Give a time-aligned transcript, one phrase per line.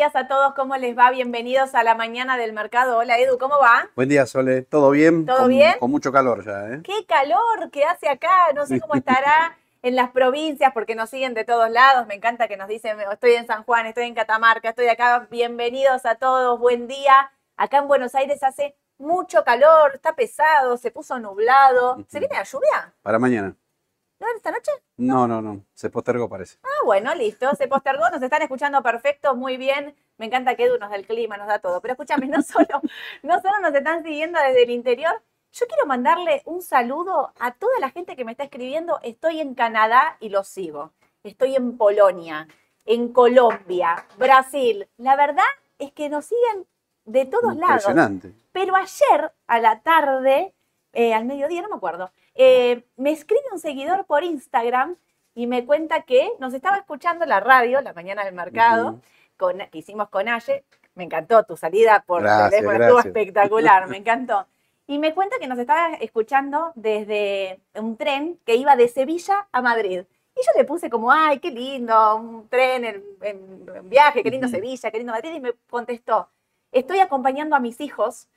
[0.00, 0.54] buenos días a todos.
[0.54, 1.10] ¿Cómo les va?
[1.10, 2.96] Bienvenidos a la mañana del mercado.
[2.96, 3.86] Hola Edu, ¿cómo va?
[3.94, 4.62] Buen día, Sole.
[4.62, 5.26] ¿Todo bien?
[5.26, 5.74] ¿Todo Con- bien?
[5.78, 6.80] Con mucho calor ya, ¿eh?
[6.82, 8.50] Qué calor que hace acá.
[8.54, 12.06] No sé cómo estará en las provincias porque nos siguen de todos lados.
[12.06, 15.26] Me encanta que nos dicen, estoy en San Juan, estoy en Catamarca, estoy acá.
[15.30, 16.58] Bienvenidos a todos.
[16.58, 17.30] Buen día.
[17.58, 22.02] Acá en Buenos Aires hace mucho calor, está pesado, se puso nublado.
[22.08, 22.94] ¿Se viene la lluvia?
[23.02, 23.54] Para mañana.
[24.20, 24.70] ¿No esta noche?
[24.98, 25.64] No, no, no.
[25.72, 26.58] Se postergó, parece.
[26.62, 27.50] Ah, bueno, listo.
[27.56, 29.96] Se postergó, nos están escuchando perfecto, muy bien.
[30.18, 31.80] Me encanta que Edu nos da el clima, nos da todo.
[31.80, 32.82] Pero escúchame, no solo,
[33.22, 35.22] no solo nos están siguiendo desde el interior.
[35.52, 39.00] Yo quiero mandarle un saludo a toda la gente que me está escribiendo.
[39.02, 40.92] Estoy en Canadá y lo sigo.
[41.24, 42.46] Estoy en Polonia,
[42.84, 44.86] en Colombia, Brasil.
[44.98, 46.66] La verdad es que nos siguen
[47.06, 47.86] de todos lados.
[47.88, 48.34] Impresionante.
[48.52, 50.54] Pero ayer a la tarde,
[50.92, 54.96] eh, al mediodía, no me acuerdo, eh, me escribe un seguidor por Instagram
[55.34, 59.00] y me cuenta que nos estaba escuchando la radio, la mañana del mercado,
[59.36, 60.64] con, que hicimos con Aye.
[60.94, 64.46] Me encantó tu salida por Gracias, teléfono, estuvo espectacular, me encantó.
[64.86, 69.62] Y me cuenta que nos estaba escuchando desde un tren que iba de Sevilla a
[69.62, 70.00] Madrid.
[70.34, 74.30] Y yo le puse como, ay, qué lindo, un tren en, en- en viaje, qué
[74.30, 74.48] lindo.
[74.48, 75.32] Sevilla, qué lindo Madrid.
[75.34, 76.28] Y me contestó,
[76.72, 78.28] estoy acompañando a mis hijos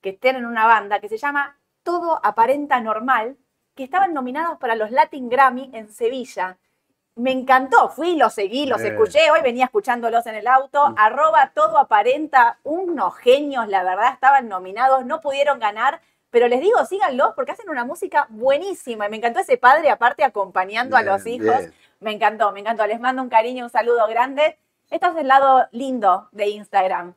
[0.00, 1.57] que estén en una banda que se llama
[1.88, 3.38] Todo Aparenta Normal,
[3.74, 6.58] que estaban nominados para los Latin Grammy en Sevilla.
[7.14, 10.94] Me encantó, fui, los seguí, los escuché, hoy venía escuchándolos en el auto, Mm.
[10.98, 16.84] arroba todo aparenta, unos genios, la verdad, estaban nominados, no pudieron ganar, pero les digo,
[16.84, 21.24] síganlos porque hacen una música buenísima y me encantó ese padre aparte acompañando a los
[21.26, 21.58] hijos.
[21.58, 21.74] bien.
[22.00, 22.86] Me encantó, me encantó.
[22.86, 24.58] Les mando un cariño, un saludo grande.
[24.90, 27.14] Esto es el lado lindo de Instagram.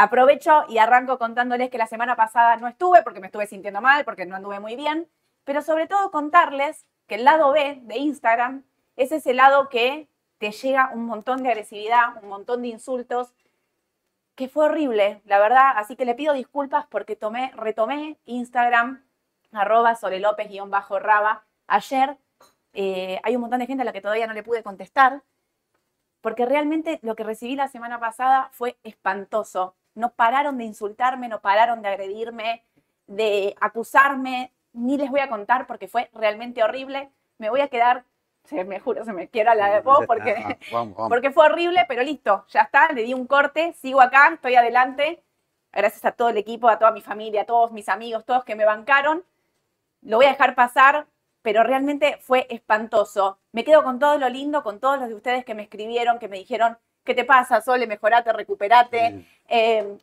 [0.00, 4.04] Aprovecho y arranco contándoles que la semana pasada no estuve porque me estuve sintiendo mal,
[4.04, 5.08] porque no anduve muy bien,
[5.42, 8.62] pero sobre todo contarles que el lado B de Instagram
[8.94, 10.08] es ese lado que
[10.38, 13.34] te llega un montón de agresividad, un montón de insultos,
[14.36, 15.72] que fue horrible, la verdad.
[15.74, 19.04] Así que le pido disculpas porque tomé, retomé Instagram,
[19.50, 21.42] arroba solelopez-raba.
[21.66, 22.16] Ayer
[22.72, 25.24] eh, hay un montón de gente a la que todavía no le pude contestar,
[26.20, 29.74] porque realmente lo que recibí la semana pasada fue espantoso.
[29.98, 32.62] No pararon de insultarme, no pararon de agredirme,
[33.08, 37.10] de acusarme, ni les voy a contar porque fue realmente horrible.
[37.38, 38.04] Me voy a quedar,
[38.44, 41.08] se me juro, se me quiera la de vos porque, Ah, vamos, vamos.
[41.08, 45.20] porque fue horrible, pero listo, ya está, le di un corte, sigo acá, estoy adelante.
[45.72, 48.54] Gracias a todo el equipo, a toda mi familia, a todos mis amigos, todos que
[48.54, 49.24] me bancaron.
[50.02, 51.06] Lo voy a dejar pasar,
[51.42, 53.38] pero realmente fue espantoso.
[53.50, 56.28] Me quedo con todo lo lindo, con todos los de ustedes que me escribieron, que
[56.28, 57.86] me dijeron, ¿qué te pasa, Sole?
[57.86, 59.26] Mejorate, recuperate.
[59.48, 59.98] Eh,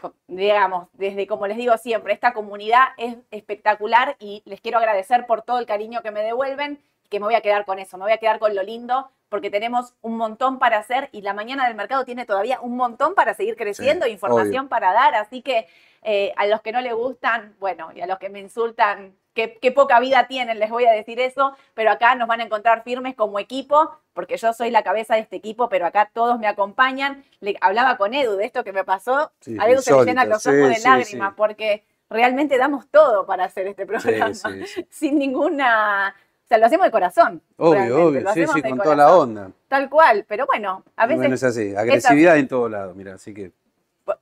[0.00, 5.26] co- digamos, desde como les digo siempre, esta comunidad es espectacular y les quiero agradecer
[5.26, 6.78] por todo el cariño que me devuelven,
[7.10, 9.50] que me voy a quedar con eso, me voy a quedar con lo lindo, porque
[9.50, 13.34] tenemos un montón para hacer y la mañana del mercado tiene todavía un montón para
[13.34, 15.66] seguir creciendo, Sí, información para dar, así que
[16.02, 19.56] eh, a los que no le gustan, bueno, y a los que me insultan, qué,
[19.62, 22.82] qué poca vida tienen, les voy a decir eso, pero acá nos van a encontrar
[22.82, 26.48] firmes como equipo, porque yo soy la cabeza de este equipo, pero acá todos me
[26.48, 27.22] acompañan.
[27.38, 30.28] Le, hablaba con Edu de esto que me pasó, Sí, a Edu se le llenan
[30.28, 31.34] los sí, ojos de lágrimas, sí.
[31.36, 34.32] porque realmente damos todo para hacer este programa,
[34.90, 36.16] sin ninguna...
[36.16, 37.42] O sea, lo hacemos de corazón.
[37.58, 38.20] Obvio, realmente, obvio.
[38.22, 39.50] lo Sí, sí, con toda la onda.
[39.68, 41.76] Tal cual, pero bueno, a veces Bueno, es así.
[41.76, 43.52] Agresividad en todos lados, mira, así que.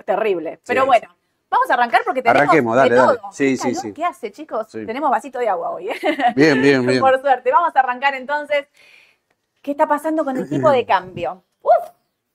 [0.04, 0.58] terrible.
[0.66, 1.08] Pero bueno,
[1.50, 3.18] vamos a arrancar porque tenemos Arranquemos, de dale, dale.
[3.32, 3.92] Sí, ¿Qué sí, sí.
[3.92, 4.66] ¿Qué hace, chicos?
[4.70, 4.84] Sí.
[4.86, 5.94] Tenemos vasito de agua hoy, ¿eh?
[6.34, 7.00] Bien, bien, bien.
[7.00, 7.50] por suerte.
[7.50, 8.66] Vamos a arrancar entonces.
[9.62, 11.42] ¿Qué está pasando con el tipo de cambio?
[11.62, 11.90] Uf,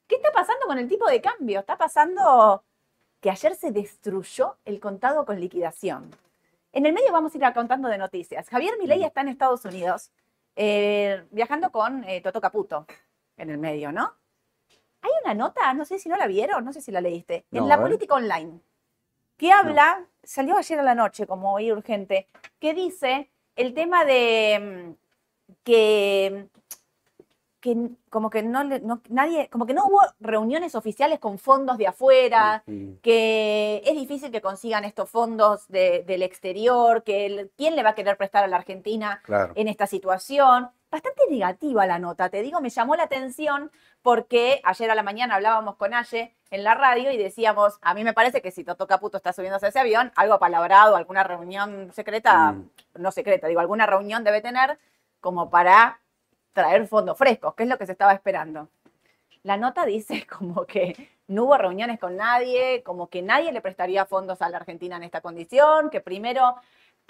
[0.08, 1.62] ¿qué está pasando con el tipo de cambio?
[1.62, 2.63] Está pasando
[3.22, 6.12] que ayer se destruyó el contado con liquidación.
[6.74, 8.50] En el medio vamos a ir contando de noticias.
[8.50, 10.12] Javier Milei está en Estados Unidos
[10.56, 12.86] eh, viajando con eh, Toto Caputo
[13.38, 14.13] en el medio, ¿no?
[15.02, 17.68] Hay una nota, no sé si no la vieron, no sé si la leíste, en
[17.68, 18.60] la política online,
[19.41, 22.27] que habla, salió ayer a la noche como hoy urgente,
[22.59, 24.95] que dice el tema de
[25.47, 26.47] mm, que,
[27.60, 31.88] que como que no, no- nadie, como que no hubo reuniones oficiales con fondos de
[31.88, 32.63] afuera,
[33.01, 37.89] que es difícil que consigan estos fondos de- del exterior, que el- quién le va
[37.89, 39.53] a querer prestar a la Argentina Claro.
[39.55, 40.69] en esta situación.
[40.91, 43.71] Bastante negativa la nota, te digo, me llamó la atención
[44.01, 48.03] porque ayer a la mañana hablábamos con Aye en la radio y decíamos, a mí
[48.03, 51.93] me parece que si Toto Caputo está subiéndose a ese avión, algo apalabrado, alguna reunión
[51.93, 52.69] secreta, Mm.
[52.95, 54.77] no secreta, digo, alguna reunión debe tener
[55.21, 56.01] como para
[56.51, 58.67] traer fondos frescos, que es lo que se estaba esperando.
[59.43, 64.05] La nota dice como que no hubo reuniones con nadie, como que nadie le prestaría
[64.05, 66.55] fondos a la Argentina en esta condición, que primero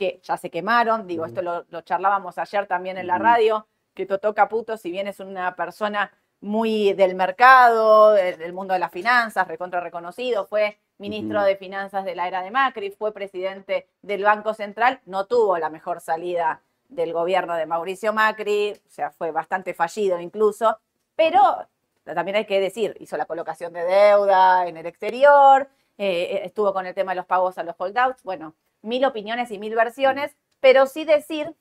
[0.02, 4.08] que ya se quemaron, digo, esto lo, lo charlábamos ayer también en la radio, que
[4.08, 9.48] Totó Caputo, si bien es una persona muy del mercado, del mundo de las finanzas,
[9.48, 14.56] recontra reconocido, fue ministro de Finanzas de la era de Macri, fue presidente del Banco
[14.56, 19.76] Central, no tuvo la mejor salida del gobierno de Mauricio Macri, o sea, fue bastante
[19.76, 20.80] fallido incluso,
[21.16, 21.68] pero
[22.06, 26.88] también hay que decir, hizo la colocación de deuda en el exterior, eh, estuvo con
[26.88, 30.86] el tema de los pagos a los holdouts, bueno, mil opiniones y mil versiones, pero
[30.86, 31.56] sí decir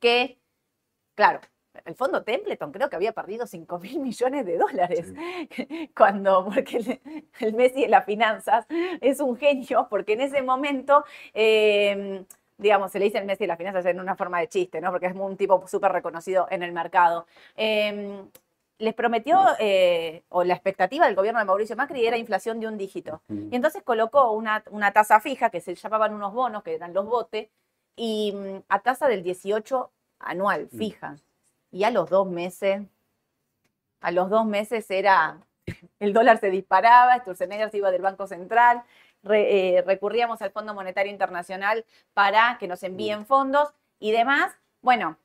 [0.00, 0.38] que,
[1.14, 1.40] claro,
[1.84, 5.12] el fondo Templeton creo que había perdido 5 mil millones de dólares
[5.96, 7.00] cuando, porque el,
[7.40, 8.66] el Messi de las finanzas
[9.00, 12.24] es un genio, porque en ese momento, eh,
[12.58, 14.90] digamos, se le dice el Messi de las finanzas en una forma de chiste, ¿no?
[14.90, 17.26] Porque es un tipo súper reconocido en el mercado.
[17.56, 18.22] Eh,
[18.82, 22.76] les prometió, eh, o la expectativa del gobierno de Mauricio Macri era inflación de un
[22.76, 23.22] dígito.
[23.28, 27.06] Y entonces colocó una, una tasa fija, que se llamaban unos bonos, que eran los
[27.06, 27.48] botes,
[27.96, 31.16] y mm, a tasa del 18 anual, fija.
[31.70, 32.82] Y a los dos meses,
[34.00, 35.38] a los dos meses era,
[36.00, 38.82] el dólar se disparaba, Sturzenegger se iba del Banco Central,
[39.22, 41.84] re- eh, recurríamos al Fondo Monetario Internacional
[42.14, 44.52] para que nos envíen fondos y demás.
[44.80, 45.16] Bueno,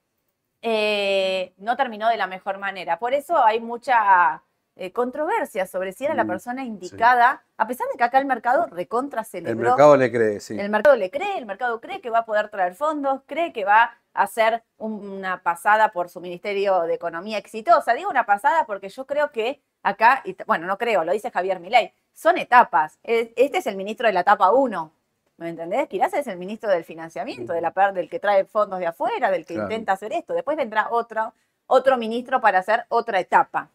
[0.62, 3.00] eh, no terminó de la mejor manera.
[3.00, 4.42] Por eso hay mucha
[4.80, 8.26] eh, controversia sobre si era la Mm, persona indicada, a pesar de que acá el
[8.28, 10.60] mercado recontra El mercado le cree, sí.
[10.60, 13.66] El mercado le cree, el mercado cree que va a poder traer fondos, cree que
[13.66, 17.94] va a hacer un- una pasada por su Ministerio de Economía exitosa.
[17.96, 21.60] Digo una pasada porque yo creo que acá, y bueno, no creo, lo dice Javier
[21.60, 23.00] Milei, son etapas.
[23.04, 24.92] E- Este es el ministro de la etapa 1.
[25.38, 25.88] ¿Me entendés?
[25.88, 29.46] Quizás es el ministro del financiamiento, de la del que trae fondos de afuera, del
[29.46, 29.70] que Claro.
[29.70, 30.34] intenta hacer esto.
[30.34, 31.34] Después vendrá otro,
[31.68, 33.70] otro ministro para hacer otra etapa.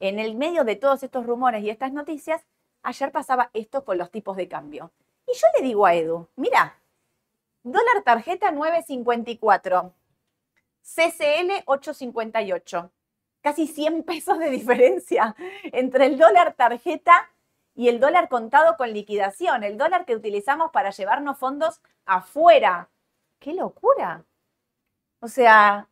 [0.00, 2.42] En el medio de todos estos rumores y estas noticias,
[2.82, 4.90] ayer pasaba esto con los tipos de cambio.
[5.26, 6.76] Y yo le digo a Edu, mira,
[7.62, 9.92] dólar tarjeta 9.54,
[10.82, 12.90] CCL 8.58,
[13.42, 17.30] casi 100 pesos de diferencia entre el dólar tarjeta
[17.78, 22.90] y el dólar contado con liquidación, el dólar que utilizamos para llevarnos fondos afuera.
[23.38, 24.24] ¡Qué locura!
[25.20, 25.88] O sea,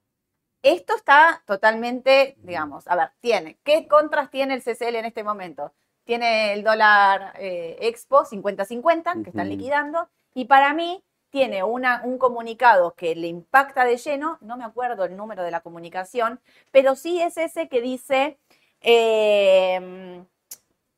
[0.63, 5.75] esto está totalmente, digamos, a ver, tiene, ¿qué contras tiene el CCL en este momento?
[6.03, 12.19] Tiene el dólar eh, Expo 50-50, que están liquidando, y para mí tiene una, un
[12.19, 16.41] comunicado que le impacta de lleno, no me acuerdo el número de la comunicación,
[16.73, 18.41] pero sí es ese que dice
[18.81, 20.25] eh,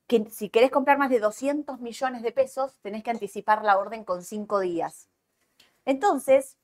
[0.09, 4.03] que si querés comprar más de 200 millones de pesos, tenés que anticipar la orden
[4.05, 5.09] con cinco días.
[5.85, 6.57] Entonces,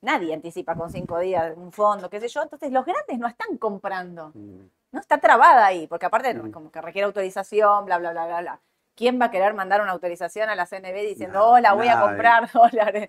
[0.00, 2.42] nadie anticipa con cinco días un fondo, qué sé yo.
[2.42, 4.30] Entonces, los grandes no están comprando.
[4.34, 4.66] Mm.
[4.92, 6.50] No está trabada ahí, porque aparte Mm.
[6.52, 8.60] como que requiere autorización, bla, bla, bla, bla, bla.
[8.94, 12.50] ¿Quién va a querer mandar una autorización a la CNB diciendo, hola, voy a comprar
[12.52, 13.08] dólares?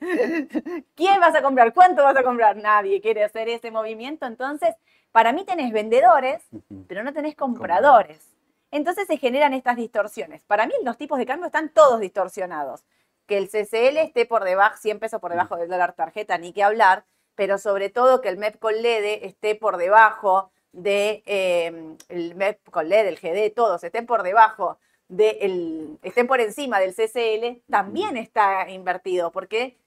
[0.96, 1.74] ¿Quién vas a comprar?
[1.74, 2.56] ¿Cuánto vas a comprar?
[2.56, 4.26] Nadie quiere hacer ese movimiento.
[4.26, 4.76] Entonces,
[5.12, 6.42] para mí tenés vendedores,
[6.88, 8.33] pero no tenés compradores.
[8.74, 10.42] Entonces se generan estas distorsiones.
[10.44, 12.84] Para mí los tipos de cambio están todos distorsionados.
[13.26, 16.64] Que el CCL esté por debajo, 100 pesos por debajo del dólar tarjeta, ni que
[16.64, 22.36] hablar, pero sobre todo que el MEP con LED esté por debajo de eh, el
[22.36, 24.78] MEP con LED, el GD, todos estén por debajo
[25.08, 29.78] de el, estén por encima del CCL, también está invertido, porque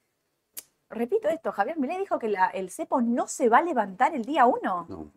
[0.90, 4.24] repito esto, Javier Milei dijo que la- el cepo no se va a levantar el
[4.24, 5.10] día uno, No.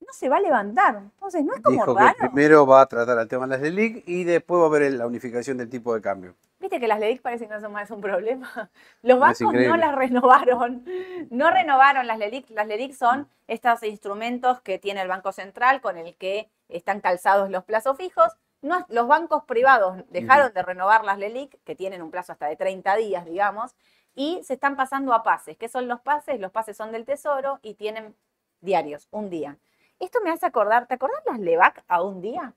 [0.00, 0.96] No se va a levantar.
[0.96, 2.14] Entonces, ¿no es como Dijo raro?
[2.20, 4.82] que primero va a tratar el tema de las LELIC y después va a haber
[4.82, 6.34] el- la unificación del tipo de cambio.
[6.58, 8.50] Viste que las LEDIC parece que no son más un problema.
[9.02, 10.84] Los bancos no las renovaron.
[11.30, 12.50] No renovaron las LEDIC.
[12.50, 17.50] Las LEDIC son estos instrumentos que tiene el Banco Central con el que están calzados
[17.50, 18.32] los plazos fijos.
[18.62, 22.56] No- los bancos privados dejaron de renovar las LELIC, que tienen un plazo hasta de
[22.56, 23.76] 30 días, digamos,
[24.14, 25.56] y se están pasando a pases.
[25.58, 26.40] ¿Qué son los pases?
[26.40, 28.16] Los pases son del Tesoro y tienen
[28.62, 29.58] diarios, un día.
[29.98, 32.54] Esto me hace acordar, ¿te acordás las LEVAC a un día?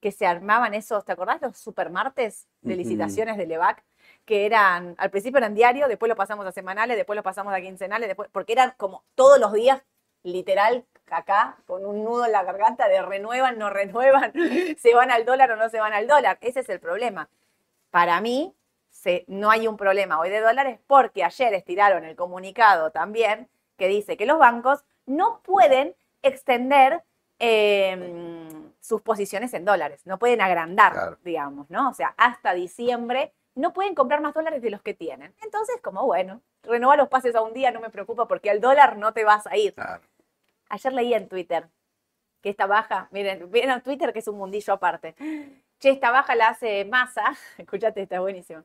[0.00, 3.82] Que se armaban esos, ¿te acordás los supermartes de licitaciones de LEVAC?
[4.24, 7.60] Que eran, al principio eran diarios, después lo pasamos a semanales, después lo pasamos a
[7.60, 9.82] quincenales, después, porque eran como todos los días,
[10.22, 14.32] literal, acá, con un nudo en la garganta de renuevan, no renuevan,
[14.78, 16.36] se van al dólar o no se van al dólar.
[16.40, 17.28] Ese es el problema.
[17.90, 18.54] Para mí,
[18.90, 23.88] se- no hay un problema hoy de dólares porque ayer estiraron el comunicado también que
[23.88, 25.94] dice que los bancos no pueden
[26.26, 27.02] extender
[27.38, 31.18] eh, sus posiciones en dólares, no pueden agrandar, Claro.
[31.24, 31.90] digamos, ¿no?
[31.90, 35.34] O sea, hasta diciembre no pueden comprar más dólares de los que tienen.
[35.42, 38.96] Entonces, como bueno, renova los pases a un día, no me preocupa porque al dólar
[38.96, 39.74] no te vas a ir.
[39.74, 40.02] Claro.
[40.68, 41.68] Ayer leí en Twitter
[42.42, 45.14] que esta baja, miren, miren Twitter que es un mundillo aparte.
[45.78, 47.22] Che, esta baja la hace masa,
[47.58, 48.62] escuchate, está buenísimo.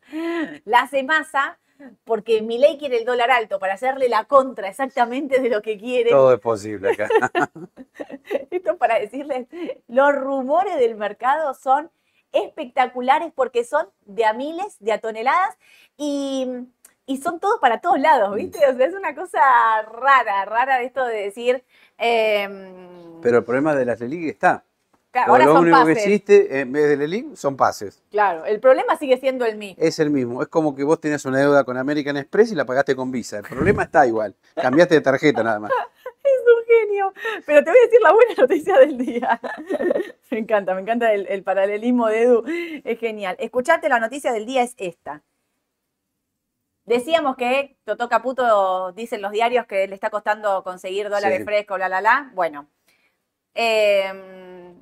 [0.65, 1.59] La hace masa
[2.03, 5.77] porque mi ley quiere el dólar alto para hacerle la contra exactamente de lo que
[5.77, 6.09] quiere.
[6.09, 7.09] Todo es posible acá.
[8.51, 9.47] Esto para decirles,
[9.87, 11.91] los rumores del mercado son
[12.31, 15.57] espectaculares porque son de a miles, de a toneladas
[15.97, 16.47] y,
[17.05, 18.59] y son todos para todos lados, ¿viste?
[18.67, 19.39] O sea, es una cosa
[19.83, 21.63] rara, rara de esto de decir...
[21.97, 24.63] em, Pero el problema de las LELIC está.
[25.11, 25.97] Claro, ahora lo son único que pases.
[26.05, 28.01] existe en vez de LELIC son pases.
[28.11, 29.81] Claro, el problema sigue siendo el mismo.
[29.83, 30.41] Es el mismo.
[30.41, 33.37] Es como que vos tenías una deuda con American Express y la pagaste con Visa.
[33.39, 34.35] El problema está igual.
[34.55, 35.71] Cambiaste de tarjeta nada más.
[36.23, 37.13] Es un genio.
[37.47, 39.41] Pero te voy a decir la buena noticia del día.
[40.31, 42.43] Me encanta, me encanta el, el paralelismo de Edu.
[42.85, 43.35] Es genial.
[43.39, 45.23] Escuchate, la noticia del día es esta.
[46.85, 51.43] Decíamos que Totó Caputo, dicen los diarios, que le está costando conseguir dólares Sí.
[51.43, 52.31] frescos, la, la, la.
[52.33, 52.67] Bueno,
[53.55, 54.73] eh,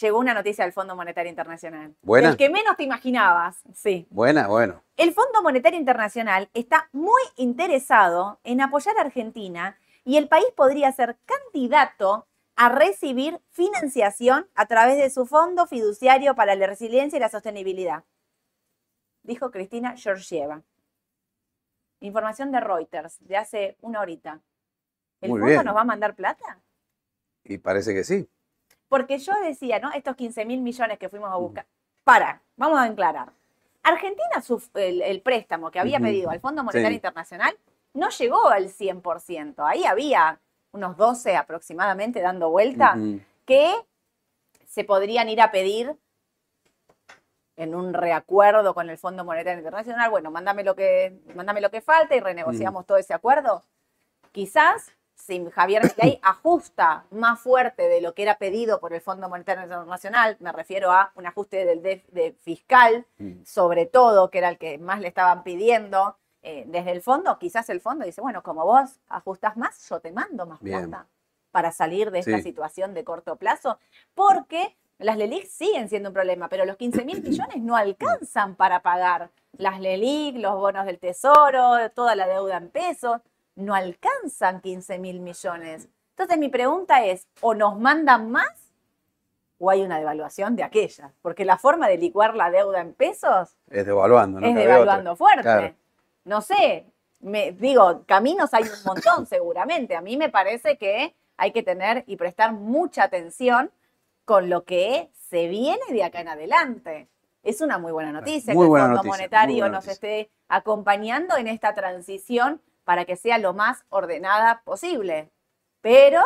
[0.00, 1.94] llegó una noticia del Fondo Monetario Internacional.
[2.02, 2.30] Buena.
[2.30, 4.06] El que menos te imaginabas, sí.
[4.10, 4.82] Buena, bueno.
[4.96, 10.90] El Fondo Monetario Internacional está muy interesado en apoyar a Argentina y el país podría
[10.92, 17.20] ser candidato a recibir financiación a través de su Fondo Fiduciario para la Resiliencia y
[17.20, 18.04] la Sostenibilidad,
[19.22, 20.62] dijo Cristina Georgieva.
[22.00, 24.40] Información de Reuters de hace una horita.
[25.20, 25.64] ¿El Muy fondo bien.
[25.64, 26.60] nos va a mandar plata?
[27.44, 28.28] Y parece que sí.
[28.92, 29.90] Porque yo decía, ¿no?
[29.92, 31.64] Estos 15 mil millones que fuimos a buscar.
[32.04, 33.32] Para, vamos a aclarar.
[33.82, 34.42] Argentina,
[34.74, 36.96] el, el préstamo que había pedido al Fondo Monetario Sí.
[36.96, 37.56] Internacional
[37.94, 39.66] no llegó al 100%.
[39.66, 40.38] Ahí había
[40.72, 42.98] unos 12 aproximadamente dando vuelta
[43.46, 43.72] que
[44.66, 45.96] se podrían ir a pedir
[47.56, 50.10] en un reacuerdo con el Fondo Monetario Internacional.
[50.10, 53.64] Bueno, mándame lo que, mándame lo que falta y renegociamos todo ese acuerdo.
[54.32, 54.92] Quizás
[55.26, 59.62] si Javier Milei ajusta más fuerte de lo que era pedido por el Fondo Monetario
[59.64, 63.44] Internacional, me refiero a un ajuste del de fiscal, Mm.
[63.44, 67.68] sobre todo, que era el que más le estaban pidiendo eh, desde el fondo, quizás
[67.70, 70.90] el fondo dice, bueno, como vos ajustas más, yo te mando más Bien.
[70.90, 71.06] plata
[71.52, 72.42] para salir de esta Sí.
[72.42, 73.78] situación de corto plazo,
[74.14, 78.80] porque las LELIC siguen siendo un problema, pero los 15 mil millones no alcanzan para
[78.82, 83.20] pagar las LELIC, los bonos del tesoro, toda la deuda en pesos,
[83.56, 85.88] no alcanzan 15 mil millones.
[86.10, 88.72] Entonces mi pregunta es, ¿o nos mandan más
[89.58, 91.12] o hay una devaluación de aquella?
[91.22, 94.46] Porque la forma de licuar la deuda en pesos Es devaluando, ¿no?
[94.46, 95.16] es Cabe devaluando otra.
[95.16, 95.42] fuerte.
[95.42, 95.74] Claro.
[96.24, 96.86] No sé,
[97.20, 99.96] me, digo, caminos hay un montón seguramente.
[99.96, 103.70] A mí me parece que hay que tener y prestar mucha atención
[104.24, 107.08] con lo que se viene de acá en adelante.
[107.42, 111.48] Es una muy buena noticia Muy que el Fondo noticia, Monetario nos esté acompañando en
[111.48, 115.30] esta transición para que sea lo más ordenada posible.
[115.80, 116.22] Pero,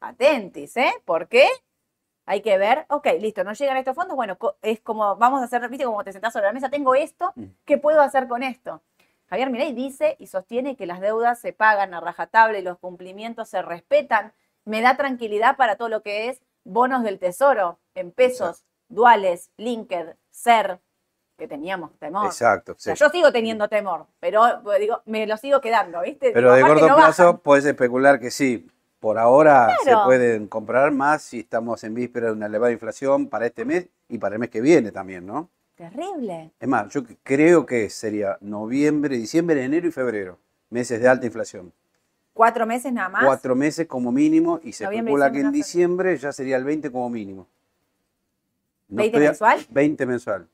[0.00, 0.92] atentis, ¿eh?
[1.04, 1.46] ¿Por qué?
[2.26, 5.68] Hay que ver, ok, listo, no llegan estos fondos, bueno, es como, vamos a hacer,
[5.68, 7.44] viste, como te sentás sobre la mesa, tengo esto, Mm.
[7.64, 8.82] ¿qué puedo hacer con esto?
[9.28, 13.48] Javier Milei dice y sostiene que las deudas se pagan a rajatabla y los cumplimientos
[13.48, 14.32] se respetan.
[14.64, 20.16] Me da tranquilidad para todo lo que es bonos del tesoro en pesos, duales, linked,
[20.30, 20.80] ser,
[21.40, 22.26] que teníamos temor.
[22.26, 22.72] Exacto.
[22.72, 23.00] O sea, sí.
[23.02, 26.30] yo sigo teniendo temor, pero pues, digo, me lo sigo quedando, ¿viste?
[26.32, 27.38] Pero Digo, de corto no plazo bajan.
[27.40, 28.68] puedes especular que sí.
[29.00, 30.00] Por ahora Claro.
[30.02, 33.88] se pueden comprar más si estamos en víspera de una elevada inflación para este mes
[34.10, 35.48] y para el mes que viene también, ¿no?
[35.74, 36.50] Terrible.
[36.60, 41.72] Es más, yo creo que sería noviembre, diciembre, enero y febrero, meses de alta inflación.
[42.34, 43.24] Cuatro meses nada más.
[43.24, 46.92] Cuatro meses como mínimo y se Noviembre, especula que en diciembre, ya sería el 20
[46.92, 47.46] como mínimo.
[48.88, 49.66] No ¿20 estoy a- mensual?
[49.70, 50.48] 20 mensual.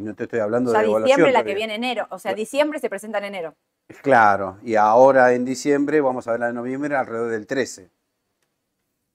[0.00, 1.16] Y no te estoy hablando O sea, de evaluación.
[1.18, 2.06] diciembre la que viene enero.
[2.10, 3.54] O sea, diciembre se presenta en enero.
[4.02, 7.90] Claro, y ahora en diciembre, vamos a hablar de noviembre, alrededor del 13.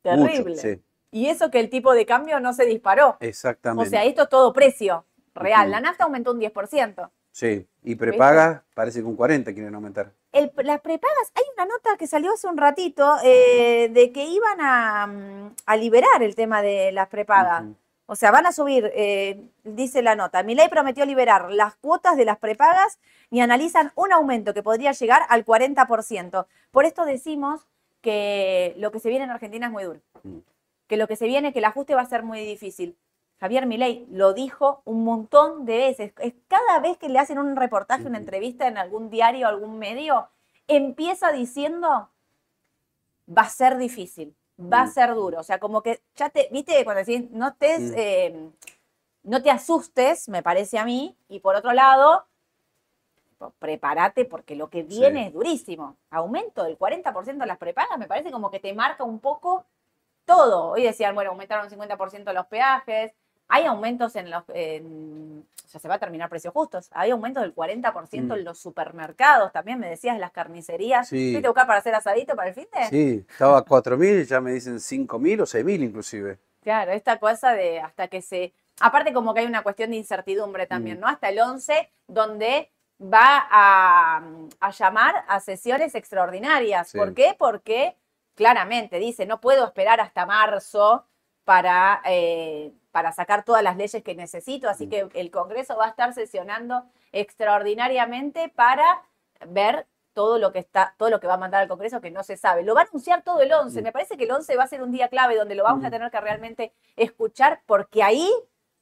[0.02, 0.50] Terrible.
[0.50, 3.17] Mucho, sí, Y eso que el tipo de cambio no se disparó.
[3.19, 3.88] exactamente.
[3.88, 5.71] O sea, esto es todo precio real.
[5.71, 7.10] La nafta aumentó un 10%.
[7.32, 10.12] Sí, y prepagas parece que un 40 quieren aumentar.
[10.32, 14.60] El- las prepagas, hay una nota que salió hace un ratito eh, de que iban
[14.62, 17.63] a, mm, a liberar el tema de las prepagas.
[17.63, 17.76] Ujú.
[18.08, 22.26] O sea, van a subir, eh, dice la nota, Milei prometió liberar las cuotas de
[22.26, 23.00] las prepagas
[23.32, 26.46] y analizan un aumento que podría llegar al 40%.
[26.72, 27.68] Por esto decimos
[28.02, 30.02] que lo que se viene en Argentina es muy duro.
[30.24, 30.38] Mm.
[30.88, 32.96] Que lo que se viene, que el ajuste va a ser muy difícil.
[33.39, 36.13] Javier Milei lo dijo un montón de veces.
[36.20, 40.30] Es cada vez que le hacen un reportaje, una entrevista en algún diario, algún medio,
[40.68, 42.10] empieza diciendo
[43.28, 44.91] va a ser difícil, va a Mm.
[44.91, 45.39] ser duro.
[45.39, 47.94] O sea, como que ya te, viste, cuando decís, no estés, Mm.
[47.98, 48.50] eh,
[49.24, 52.26] no te asustes, me parece a mí, y por otro lado,
[53.60, 55.28] prepárate porque lo que viene Sí.
[55.28, 55.98] es durísimo.
[56.10, 59.65] Aumento del 40% de las prepagas, me parece como que te marca un poco
[60.26, 60.72] todo.
[60.72, 63.13] Hoy decían, bueno, aumentaron 50% los peajes,
[63.47, 67.53] hay aumentos en los, en- sea, se va a terminar precios justos, hay aumentos del
[67.53, 68.38] 40% Mm.
[68.39, 71.08] en los supermercados, también me decías, en las carnicerías.
[71.08, 71.31] Sí.
[71.34, 72.86] ¿Fuiste a buscar para hacer asadito para el fin de?
[72.88, 76.39] Sí, estaba a 4.000 y ya me dicen 5.000 o 6.000 inclusive.
[76.62, 78.53] Claro, esta cosa de hasta que se...
[78.81, 81.01] Aparte como que hay una cuestión de incertidumbre también, Mm.
[81.01, 81.08] ¿no?
[81.08, 84.23] Hasta el 11, donde va a,
[84.60, 86.89] a llamar a sesiones extraordinarias.
[86.89, 86.97] Sí.
[86.97, 87.36] ¿Por qué?
[87.38, 87.95] Porque
[88.36, 91.05] claramente dice, no puedo esperar hasta marzo
[91.43, 94.89] para, eh, para sacar todas las leyes que necesito, así Mm.
[94.89, 99.03] que el Congreso va a estar sesionando extraordinariamente para
[99.49, 102.23] ver todo lo que está, todo lo que va a mandar al Congreso que no
[102.23, 102.63] se sabe.
[102.63, 103.81] Lo va a anunciar todo el 11.
[103.81, 103.84] Mm.
[103.84, 105.89] Me parece que el 11 va a ser un día clave donde lo vamos a
[105.89, 105.91] Mm.
[105.91, 108.31] tener que realmente escuchar porque ahí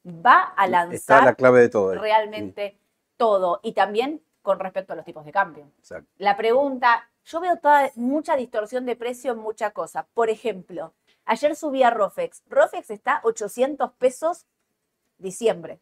[0.06, 1.96] va a Está la lanzar clave de todo.
[1.96, 2.78] realmente
[3.18, 3.62] todo.
[3.64, 5.66] Y también con respecto a los tipos de cambio.
[5.80, 6.08] Exacto.
[6.18, 10.06] La pregunta, yo veo toda, mucha distorsión de precio en mucha cosa.
[10.14, 10.94] Por ejemplo,
[11.26, 12.44] ayer subí a Rofex.
[12.50, 14.46] Rofex está 800 pesos
[15.18, 15.80] diciembre.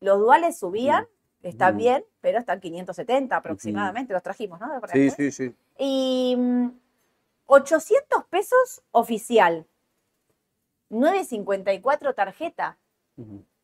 [0.00, 1.06] Los duales subían,
[1.42, 1.76] está Mm.
[1.76, 4.12] bien, pero están 570 aproximadamente.
[4.12, 4.80] Los trajimos, ¿no?
[4.92, 5.54] Sí, sí, sí.
[5.78, 6.68] Y mm,
[7.46, 9.66] 800 pesos oficial.
[10.90, 12.78] 9.54 tarjeta.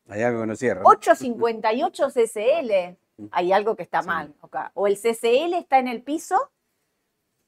[0.07, 0.81] Hay algo que no cierra.
[0.81, 0.89] ¿no?
[0.89, 2.97] 8.58 CCL.
[3.31, 4.07] Hay algo que está Sí.
[4.07, 4.33] mal.
[4.73, 6.51] O el CCL está en el piso,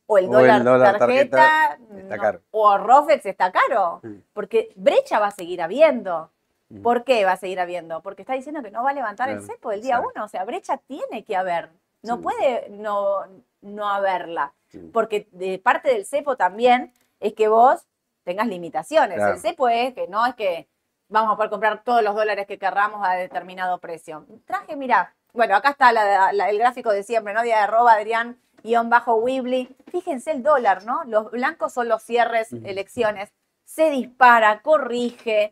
[0.08, 2.42] o el O el dólar, dólar tarjeta, tarjeta está no, caro.
[2.52, 4.00] o Rofex está caro.
[4.04, 4.16] Mm.
[4.34, 6.32] Porque brecha va a seguir habiendo.
[6.70, 6.82] Mm.
[6.82, 8.02] ¿Por qué va a seguir habiendo?
[8.02, 10.26] Porque está diciendo que no va a levantar el cepo del día uno.
[10.26, 11.70] O sea, brecha tiene que haber.
[12.04, 12.24] No Sí.
[12.24, 13.20] puede no,
[13.62, 14.54] no haberla.
[14.68, 14.80] Sí.
[14.94, 17.86] Porque de parte del cepo también es que vos
[18.24, 19.18] tengas limitaciones.
[19.18, 19.34] Claro.
[19.36, 20.68] El cepo es que no es que
[21.10, 24.26] vamos a poder comprar todos los dólares que querramos a determinado precio.
[24.46, 27.42] Traje, mira, bueno, acá está la- la- el gráfico de siempre, ¿no?
[27.44, 29.74] De arroba Adrián guion bajo Weebly.
[29.92, 31.04] Fíjense el dólar, ¿no?
[31.06, 33.32] Los blancos son los cierres, elecciones.
[33.64, 35.50] Se dispara, corrige.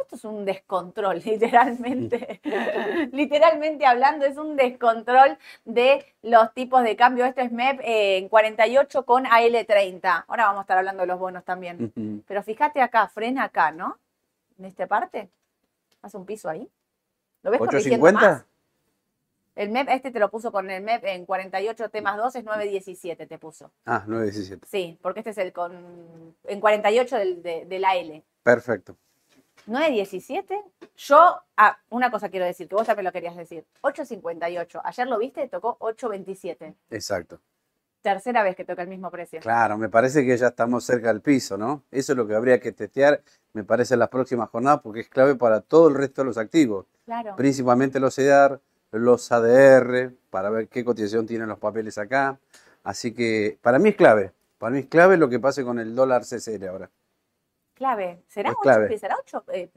[0.00, 2.40] Esto es un descontrol, literalmente.
[3.12, 7.24] literalmente hablando, es un descontrol de los tipos de cambio.
[7.24, 10.24] Este es MEP eh, en 48 con AL30.
[10.28, 11.92] Ahora vamos a estar hablando de los bonos también.
[12.26, 13.98] Pero fíjate acá, frena acá, ¿no?
[14.58, 15.28] En esta parte.
[16.02, 16.68] Hace un piso ahí.
[17.42, 18.22] ¿Lo ves corrigiendo más?
[18.24, 18.44] ¿850?
[19.56, 23.26] El MEP, este te lo puso con el MEP en 48 temas 2, es 917
[23.26, 23.72] te puso.
[23.86, 24.66] Ah, 917.
[24.70, 26.34] Sí, porque este es el con.
[26.44, 28.22] En 48 del, de, de la L.
[28.42, 28.96] Perfecto.
[29.66, 30.62] 917.
[30.96, 33.64] Yo, ah, una cosa quiero decir, que vos también lo querías decir.
[33.80, 34.80] 858.
[34.84, 36.74] Ayer lo viste, tocó 827.
[36.90, 37.40] Exacto.
[38.02, 39.40] Tercera vez que toca el mismo precio.
[39.40, 41.82] Claro, me parece que ya estamos cerca del piso, ¿no?
[41.90, 43.20] Eso es lo que habría que testear,
[43.52, 46.38] me parece, en las próximas jornadas, porque es clave para todo el resto de los
[46.38, 47.34] activos, Claro.
[47.34, 48.60] principalmente los CEDAR,
[48.92, 52.38] los ADR, para ver qué cotización tienen los papeles acá.
[52.84, 54.32] Así que para mí es clave.
[54.58, 56.90] Para mí es clave lo que pase con el dólar CCL ahora.
[57.74, 58.22] Clave.
[58.26, 58.62] ¿Será Es 8?
[58.62, 58.98] clave.
[58.98, 59.68] ¿Será 8 eh,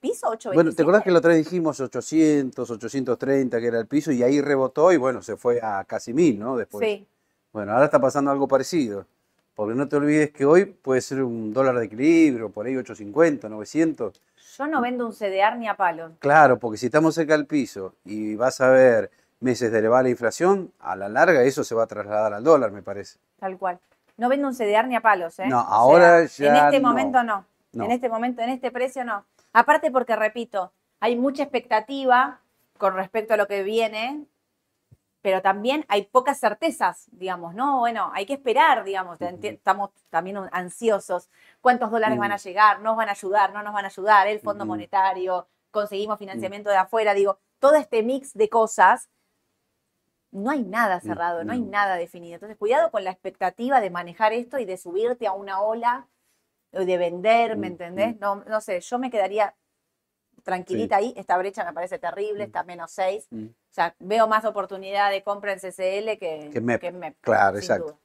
[0.00, 0.54] piso 827?
[0.54, 4.22] Bueno, ¿te acordás que la otra vez dijimos 800, 830 que era el piso y
[4.22, 6.56] ahí rebotó y bueno, se fue a casi 1000, ¿no?
[6.56, 6.86] Después.
[6.88, 7.06] Sí.
[7.52, 9.06] Bueno, ahora está pasando algo parecido.
[9.54, 13.48] Porque no te olvides que hoy puede ser un dólar de equilibrio, por ahí 850,
[13.48, 14.20] 900.
[14.58, 16.12] Yo no vendo un CDR ni a palo.
[16.18, 19.10] Claro, porque si estamos cerca del piso y vas a ver
[19.40, 22.82] meses de elevada inflación, a la larga eso se va a trasladar al dólar, me
[22.82, 23.18] parece.
[23.38, 23.78] Tal cual.
[24.16, 25.46] No vendo un CDR ni a palos, ¿eh?
[25.48, 26.88] No, O sea, ahora ya En este no.
[26.88, 27.44] momento no.
[27.72, 27.84] No.
[27.84, 29.24] En este momento, en este precio no.
[29.52, 32.38] Aparte porque, repito, hay mucha expectativa
[32.78, 34.24] con respecto a lo que viene,
[35.22, 37.78] pero también hay pocas certezas, digamos, ¿no?
[37.80, 41.30] Bueno, hay que esperar, digamos, estamos también ansiosos.
[41.60, 42.20] ¿Cuántos dólares Mm.
[42.20, 42.80] van a llegar?
[42.80, 43.52] ¿Nos van a ayudar?
[43.52, 44.26] ¿No nos van a ayudar?
[44.28, 44.66] El Fondo.
[44.66, 49.08] Monetario, conseguimos financiamiento de afuera, digo, todo este mix de cosas,
[50.32, 52.34] no hay nada cerrado, no hay nada definido.
[52.36, 56.08] Entonces, cuidado con la expectativa de manejar esto y de subirte a una ola
[56.72, 58.16] o de vender, ¿me Mm, entendés?
[58.16, 58.18] mm.
[58.20, 59.54] No, no sé, yo me quedaría
[60.42, 61.12] tranquilita ahí.
[61.16, 62.46] Esta brecha me parece terrible, Mm.
[62.46, 63.26] está menos 6.
[63.30, 63.44] Mm.
[63.46, 66.92] O sea, veo más oportunidad de compra en CCL que, Que MEP.
[66.92, 67.84] MEP, Claro, sin exacto.
[67.86, 67.96] duda.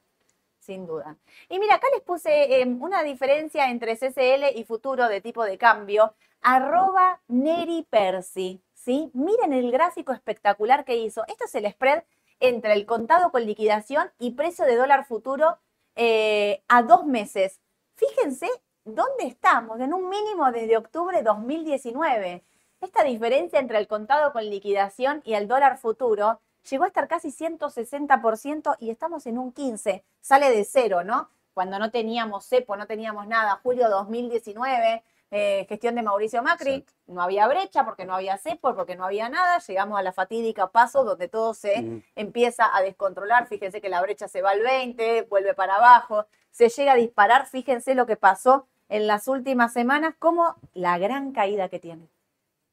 [0.60, 1.16] Sin duda.
[1.48, 5.56] Y mira, acá les puse eh, una diferencia entre CCL y futuro de tipo de
[5.56, 6.14] cambio.
[6.42, 9.10] Arroba Neri Percy, ¿sí?
[9.14, 11.24] Miren el gráfico espectacular que hizo.
[11.26, 12.04] Esto es el spread
[12.40, 15.58] entre el contado con liquidación y precio de dólar futuro
[15.96, 17.60] eh, a dos meses.
[17.96, 18.48] Fíjense
[18.94, 22.44] dónde estamos, en un mínimo desde octubre de 2019.
[22.80, 27.30] Esta diferencia entre el contado con liquidación y el dólar futuro llegó a estar casi
[27.32, 30.02] 160% y estamos en un 15%.
[30.20, 31.28] Sale de cero, ¿no?
[31.54, 36.92] Cuando no teníamos cepo, no teníamos nada, julio 2019, eh, gestión de Mauricio Macri, Exacto.
[37.08, 40.68] no había brecha porque no había cepo, porque no había nada, llegamos a la fatídica
[40.68, 42.02] paso donde todo se Mm.
[42.16, 46.68] empieza a descontrolar, fíjense que la brecha se va al 20, vuelve para abajo, se
[46.68, 51.68] llega a disparar, fíjense lo que pasó en las últimas semanas como la gran caída
[51.68, 52.08] que tiene.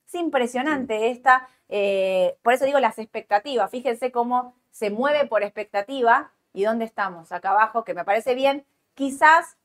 [0.07, 3.69] Es impresionante esta, eh, por eso digo las expectativas.
[3.71, 8.65] Fíjense cómo se mueve por expectativa y dónde estamos, acá abajo, que me parece bien.
[8.93, 9.57] Quizás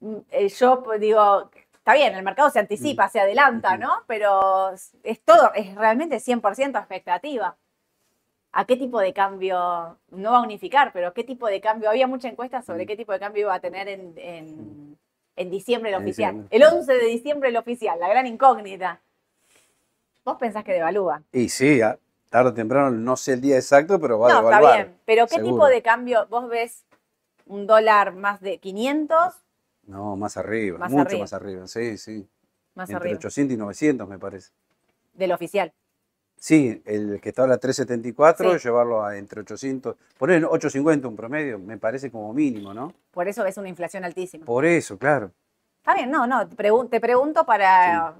[0.00, 3.10] mm, eh, yo digo, está bien, el mercado se anticipa, Mm.
[3.10, 3.76] se adelanta.
[3.76, 4.04] ¿no?
[4.06, 4.72] Pero
[5.02, 7.56] es todo, es realmente 100% expectativa.
[8.52, 9.98] ¿A qué tipo de cambio?
[10.10, 11.90] No va a unificar, pero ¿qué tipo de cambio?
[11.90, 12.86] Había mucha encuesta sobre Mm.
[12.86, 14.98] qué tipo de cambio iba a tener en, en-
[15.36, 16.46] en diciembre el oficial.
[16.50, 19.00] El 11 de diciembre el oficial, la gran incógnita.
[20.24, 21.22] Vos pensás que devalúa.
[21.32, 21.98] Y sí, a-
[22.30, 24.86] tarde o temprano, no sé el día exacto, pero va a No, está devaluar.
[24.86, 24.98] bien.
[25.04, 26.26] Pero ¿qué tipo de cambio?
[26.28, 26.84] ¿Vos ves
[27.46, 29.34] un dólar más de 500?
[29.86, 31.20] No, más arriba, Más mucho arriba.
[31.20, 31.66] más arriba.
[31.66, 32.28] Sí, sí.
[32.74, 33.18] Más Entre arriba.
[33.18, 34.50] 800 y 900, me parece.
[35.14, 35.72] Del oficial.
[36.40, 38.64] Sí, el que está ahora 374, Sí.
[38.68, 42.94] llevarlo a entre 800, poner 850 un promedio, me parece como mínimo, ¿no?
[43.10, 44.46] Por eso ves una inflación altísima.
[44.46, 45.32] Por eso, claro.
[45.78, 46.48] Está bien, no, no.
[46.48, 48.14] Te, pregun- te pregunto para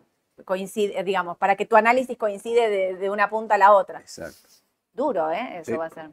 [0.45, 4.01] coincide, digamos, para que tu análisis coincide de, de una punta a la otra.
[4.01, 4.49] Exacto.
[4.93, 5.59] Duro, ¿eh?
[5.61, 5.77] Eso Sí.
[5.77, 6.11] va a ser.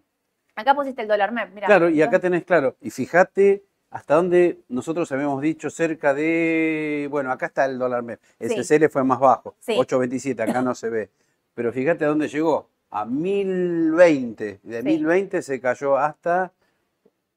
[0.55, 1.67] Acá pusiste el dólar MEP, mira.
[1.67, 7.31] Claro, y acá tenés claro, y fíjate hasta dónde nosotros habíamos dicho cerca de, bueno,
[7.31, 8.55] acá está el dólar MEP, el Sí.
[8.57, 9.73] CCL fue más bajo, Sí.
[9.77, 11.09] 8.27, acá no se ve,
[11.55, 14.85] pero fíjate a dónde llegó, a 1020, de Sí.
[14.85, 16.51] 1020 se cayó hasta,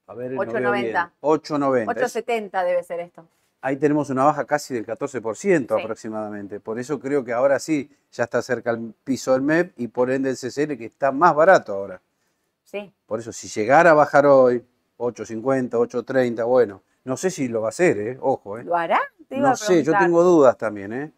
[0.07, 1.11] a ver, no veo bien, 8.90.
[1.21, 1.91] 8.90.
[2.05, 3.25] Es- 8.70 debe ser esto.
[3.61, 5.81] Ahí tenemos una baja casi del 14% Sí.
[5.81, 9.87] aproximadamente, por eso creo que ahora sí, ya está cerca el piso del MEP y
[9.89, 12.01] por ende el CCL que está más barato ahora.
[12.63, 12.93] Sí.
[13.05, 14.63] Por eso, si llegara a bajar hoy,
[14.97, 18.17] 8.50, 8.30, bueno, no sé si lo va a hacer, ¿eh?
[18.21, 18.63] Ojo, ¿eh?
[18.63, 18.99] ¿Lo hará?
[19.27, 21.11] Te iba No a sé, yo tengo dudas también, ¿eh?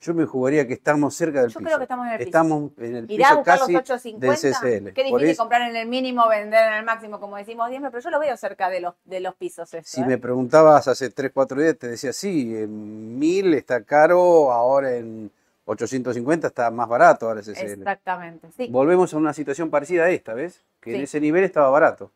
[0.00, 1.66] Yo me jugaría que estamos cerca del Yo piso.
[1.66, 2.28] creo que estamos en el piso.
[2.28, 4.60] Estamos en el ¿Irá a buscar casi los 8.50?
[4.62, 4.94] del.
[4.94, 8.00] Qué difícil eso, comprar en el mínimo, vender en el máximo, como decimos siempre, pero
[8.02, 10.06] yo lo veo cerca de los, de los pisos esto, si ¿eh?
[10.06, 15.32] me preguntabas hace 3, 4 días, te decía, sí, en 1000 está caro, ahora en
[15.64, 17.58] 850 está más barato ahora CCL.
[17.80, 18.68] Exactamente, sí.
[18.70, 20.62] Volvemos a una situación parecida a esta, ¿ves?
[20.80, 21.02] Que en Sí.
[21.02, 22.12] ese nivel estaba barato.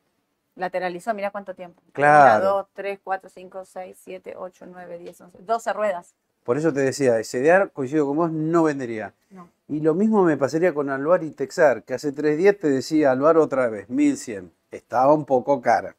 [0.54, 1.82] Lateralizó, mirá cuánto tiempo.
[1.92, 2.44] Claro.
[2.44, 5.38] 1, 2, 3, 4, 5, 6, 7, 8, 9, 10, 11.
[5.40, 6.14] 12 ruedas.
[6.44, 9.12] Por eso te decía, SDR, coincido con vos, no vendería.
[9.30, 9.48] No.
[9.68, 13.12] Y lo mismo me pasaría con Aluar y Texar, que hace tres días te decía
[13.12, 14.52] Aluar otra vez, 1100.
[14.70, 15.94] Estaba un poco cara.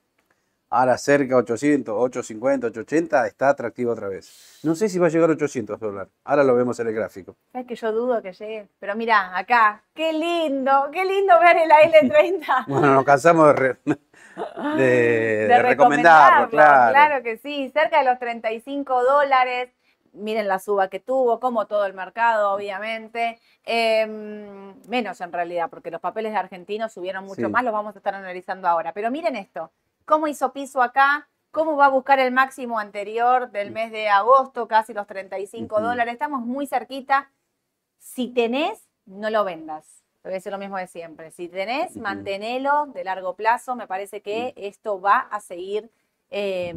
[0.70, 4.60] Ahora cerca 800, 850, 880, está atractivo otra vez.
[4.64, 6.12] No sé si va a llegar a 800 dólares.
[6.24, 7.36] Ahora lo vemos en el gráfico.
[7.52, 8.68] ¿Sabes que yo dudo que llegue?
[8.80, 12.66] Pero mira, acá, qué lindo, qué lindo ver el AL30.
[12.68, 13.98] Bueno, nos cansamos de, re- de-
[14.84, 16.92] de de recomendarlo, claro.
[16.94, 19.70] Claro que sí, cerca de los 35 dólares.
[20.14, 23.40] Miren la suba que tuvo, como todo el mercado, obviamente.
[23.66, 27.52] Em, menos en realidad, porque los papeles de argentinos subieron mucho Sí.
[27.52, 28.94] más, los vamos a estar analizando ahora.
[28.94, 29.72] Pero miren esto,
[30.06, 34.68] cómo hizo piso acá, cómo va a buscar el máximo anterior del mes de agosto,
[34.68, 35.86] casi los 35 Ujú.
[35.86, 36.14] dólares.
[36.14, 37.32] Estamos muy cerquita.
[37.98, 40.04] Si tenés, no lo vendas.
[40.24, 41.32] Voy a decir lo mismo de siempre.
[41.32, 42.02] Si tenés, Ujú.
[42.04, 43.76] mantenelo de largo plazo.
[43.76, 45.92] Me parece que esto va a seguir
[46.36, 46.74] eh,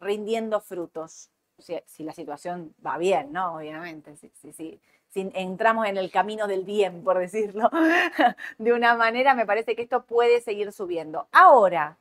[0.00, 1.30] rindiendo frutos.
[1.58, 3.56] Si, si la situación va bien, ¿no?
[3.56, 4.16] Obviamente.
[4.16, 7.70] Si, si- si- si entramos en el camino del bien, por decirlo
[8.58, 11.26] de una manera, me parece que esto puede seguir subiendo.
[11.32, 11.96] Ahora,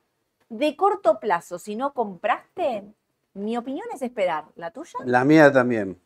[0.49, 2.83] de corto plazo, si no compraste,
[3.33, 4.45] mi opinión es esperar.
[4.55, 4.91] ¿La tuya?
[5.05, 5.99] La mía también.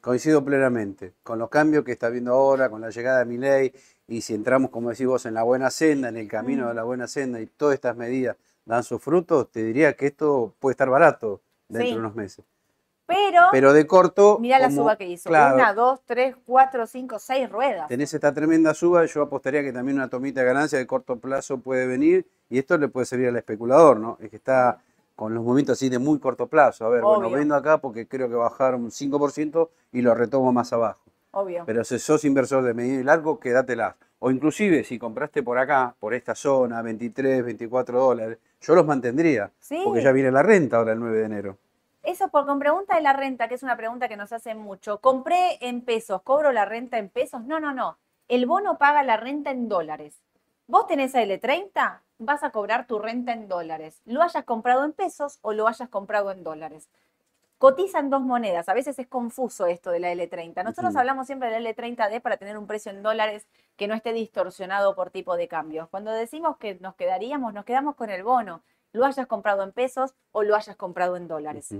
[0.00, 3.72] Coincido plenamente con los cambios que está viendo ahora, con la llegada de Milei,
[4.06, 6.68] y si entramos, como decís vos, en la buena senda, en el camino Mm.
[6.68, 8.36] de la buena senda, y todas estas medidas
[8.66, 11.94] dan sus frutos, te diría que esto puede estar barato dentro Sí.
[11.94, 12.44] de unos meses.
[13.06, 14.38] Pero, Pero de corto.
[14.40, 15.28] mira la suba que hizo.
[15.28, 17.86] claro, Una, dos, tres, cuatro, cinco, seis ruedas.
[17.88, 21.58] Tenés esta tremenda suba, yo apostaría que también una tomita de ganancia de corto plazo
[21.58, 24.16] puede venir, y esto le puede servir al especulador, ¿no?
[24.20, 24.78] Es que está
[25.16, 26.86] con los movimientos así de muy corto plazo.
[26.86, 30.72] A ver, bueno, vendo acá porque creo que bajaron un 5% y lo retomo más
[30.72, 31.02] abajo.
[31.32, 31.64] Obvio.
[31.66, 33.96] Pero si sos inversor de mediano y largo, quédatela.
[34.20, 39.50] O inclusive si compraste por acá, por esta zona, 23, 24 dólares, yo los mantendría.
[39.58, 39.80] Sí.
[39.84, 41.58] Porque ya viene la renta ahora el 9 de enero.
[42.04, 45.00] Eso por con pregunta de la renta, que es una pregunta que nos hacen mucho.
[45.00, 46.20] ¿Compré en pesos?
[46.22, 47.42] ¿Cobro la renta en pesos?
[47.44, 47.96] No, no, no.
[48.28, 50.20] El bono paga la renta en dólares.
[50.66, 54.02] Vos tenés L30, vas a cobrar tu renta en dólares.
[54.04, 56.90] Lo hayas comprado en pesos o lo hayas comprado en dólares.
[57.56, 58.68] Cotizan dos monedas.
[58.68, 60.62] A veces es confuso esto de la L30.
[60.62, 64.94] Nosotros hablamos siempre del L30D para tener un precio en dólares que no esté distorsionado
[64.94, 65.88] por tipo de cambio.
[65.90, 68.62] Cuando decimos que nos quedaríamos, nos quedamos con el bono.
[68.94, 71.74] Lo hayas comprado en pesos o lo hayas comprado en dólares.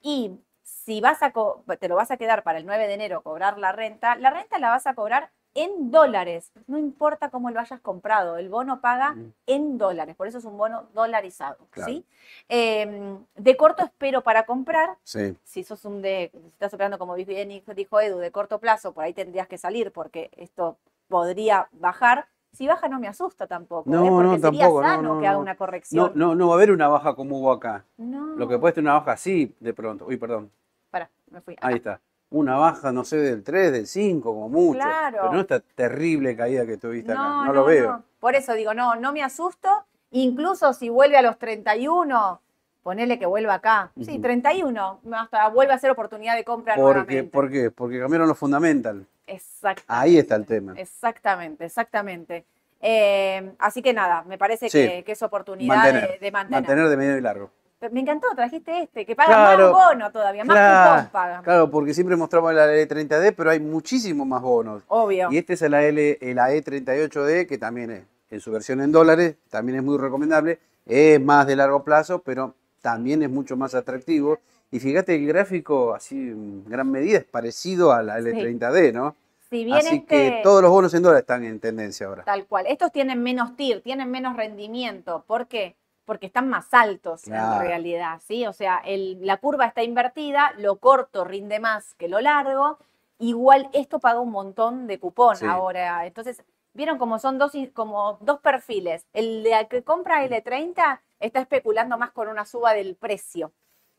[0.00, 1.32] Y si vas a
[1.78, 4.58] te lo vas a quedar para el 9 de enero cobrar la renta, la renta
[4.58, 6.52] la vas a cobrar en dólares.
[6.68, 10.56] No importa cómo lo hayas comprado, el bono paga en dólares, por eso es un
[10.56, 11.66] bono dolarizado.
[11.70, 11.90] Claro.
[11.92, 12.06] ¿sí?
[12.48, 15.36] Eh, de corto espero para comprar, Sí.
[15.42, 19.02] si sos un de, si estás operando como bien dijo Edu, de corto plazo, por
[19.02, 20.78] ahí tendrías que salir porque esto
[21.08, 22.28] podría bajar.
[22.52, 24.08] Si baja no me asusta tampoco, No, ¿eh?
[24.08, 26.12] porque no, sería tampoco, no, sano no, que haga una corrección.
[26.14, 27.84] no, no va a haber una baja como hubo acá.
[27.96, 28.34] No.
[28.36, 30.06] Lo que puede ser una baja así de pronto.
[30.06, 30.50] Uy, perdón.
[30.90, 31.54] Pará, me fui.
[31.60, 31.76] Ahí Acá.
[31.76, 32.00] está.
[32.30, 34.78] Una baja, no sé, del 3, del 5, como mucho.
[34.80, 35.18] Claro.
[35.22, 37.44] Pero no esta terrible caída que tuviste acá.
[37.44, 38.02] No, lo veo.
[38.20, 39.68] Por eso digo, no, no me asusto.
[40.12, 42.40] Incluso si vuelve a los 31,
[42.82, 43.90] ponele que vuelva acá.
[44.00, 44.22] Sí, Ujú.
[44.22, 47.30] 31, hasta vuelve a ser oportunidad de compra Porque, nuevamente.
[47.30, 47.70] ¿Por qué?
[47.70, 49.06] Porque cambiaron los fundamental.
[49.34, 49.84] Exactamente.
[49.88, 50.74] Ahí está el tema.
[50.76, 52.44] Exactamente, exactamente.
[52.82, 54.78] Eh, así que nada, me parece Sí.
[54.78, 56.10] que, que es oportunidad Mantener.
[56.12, 56.60] de, de mantener.
[56.62, 57.50] Mantener de medio y largo.
[57.78, 59.72] Pero Me encantó, trajiste este, que paga Claro.
[59.72, 61.42] más bono todavía, más Claro, cupón paga.
[61.42, 64.82] claro, porque siempre mostramos la L30D, pero hay muchísimos más bonos.
[64.88, 65.28] Obvio.
[65.30, 69.36] Y este es la, L, la E38D, que también es, en su versión en dólares,
[69.48, 70.58] también es muy recomendable.
[70.86, 74.38] Es más de largo plazo, pero también es mucho más atractivo.
[74.70, 79.16] Y fíjate, el gráfico, así en gran medida, es parecido a la L30D, ¿no?
[79.50, 82.22] Si bien Así este, que todos los bonos en dólares están en tendencia ahora.
[82.24, 82.66] Tal cual.
[82.68, 85.24] Estos tienen menos TIR, tienen menos rendimiento.
[85.26, 85.76] ¿Por qué?
[86.04, 87.60] Porque están más altos Claro.
[87.62, 88.46] en realidad, ¿sí?
[88.46, 92.78] O sea, el- la curva está invertida, lo corto rinde más que lo largo.
[93.18, 95.44] Igual esto paga un montón de cupón Sí.
[95.46, 96.06] ahora.
[96.06, 99.04] Entonces, vieron como son dos, como dos perfiles.
[99.12, 103.52] El de que compra L30 está especulando más con una suba del precio.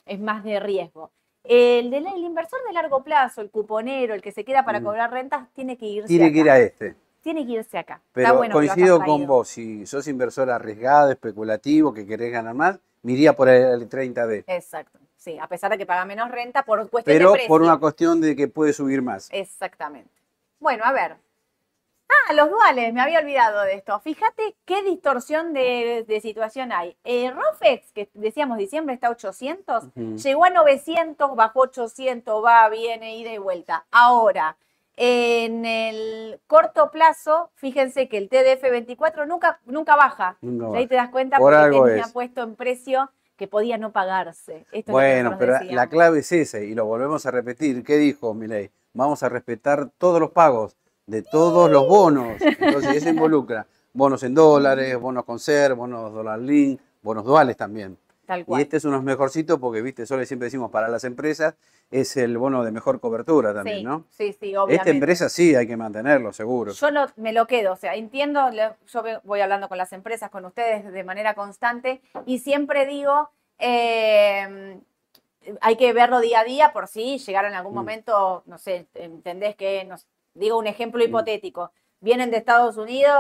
[0.06, 1.12] Es más de riesgo.
[1.44, 5.12] El, del el inversor de largo plazo, el cuponero, el que se queda para cobrar
[5.12, 6.34] rentas, tiene que irse Tiene acá.
[6.34, 6.96] que ir a este.
[7.22, 7.96] Tiene que irse acá.
[7.96, 12.06] Está Pero bueno que lo hayas coincido con vos, si sos inversor arriesgado, especulativo, que
[12.06, 14.44] querés ganar más, me iría por el L30D.
[14.48, 15.00] Exacto.
[15.18, 17.48] Sí, a pesar de que paga menos renta por cuestión Pero de precio.
[17.48, 19.30] por una cuestión de que puede subir más.
[19.32, 20.10] Exactamente.
[20.60, 21.16] Bueno, a ver.
[22.30, 24.00] Ah, los duales, me había olvidado de esto.
[24.02, 26.96] Fíjate qué distorsión de, de situación hay.
[27.04, 30.16] Eh, Rofex, que decíamos diciembre está a 800, Ujú.
[30.18, 33.86] llegó a 900, bajó 800, va, viene, ida y vuelta.
[33.92, 34.58] Ahora,
[34.98, 40.38] en el corto plazo, fíjense que el TDF24 nunca, nunca baja.
[40.42, 40.78] Nunca baja.
[40.80, 42.12] Ahí te das cuenta Por porque algo tenía es.
[42.12, 44.66] puesto en precio que podía no pagarse.
[44.72, 47.84] Esto Bueno, pero la clave es esa, y lo volvemos a repetir.
[47.84, 48.70] ¿Qué dijo Milei?
[48.94, 50.76] Vamos a respetar todos los pagos
[51.12, 52.42] de todos los bonos.
[52.60, 57.98] Entonces, eso involucra bonos en dólares, bonos con ser, bonos dólar link, bonos duales también.
[58.26, 58.62] Tal Y cual.
[58.62, 61.56] este es uno de los mejorcitos porque, viste, solo siempre decimos para las empresas,
[61.90, 64.06] es el bono de mejor cobertura también, sí, ¿no?
[64.10, 64.76] sí, sí, obviamente.
[64.76, 66.72] Esta empresa sí hay que mantenerlo, seguro.
[66.72, 68.50] Yo me lo quedo, o sea, entiendo,
[68.88, 74.80] yo voy hablando con las empresas, con ustedes de manera constante y siempre digo, eh,
[75.60, 77.76] hay que verlo día a día por si llegar en algún Mm.
[77.76, 83.16] momento, no sé, entendés que, nos, digo un ejemplo hipotético, vienen de Estados Unidos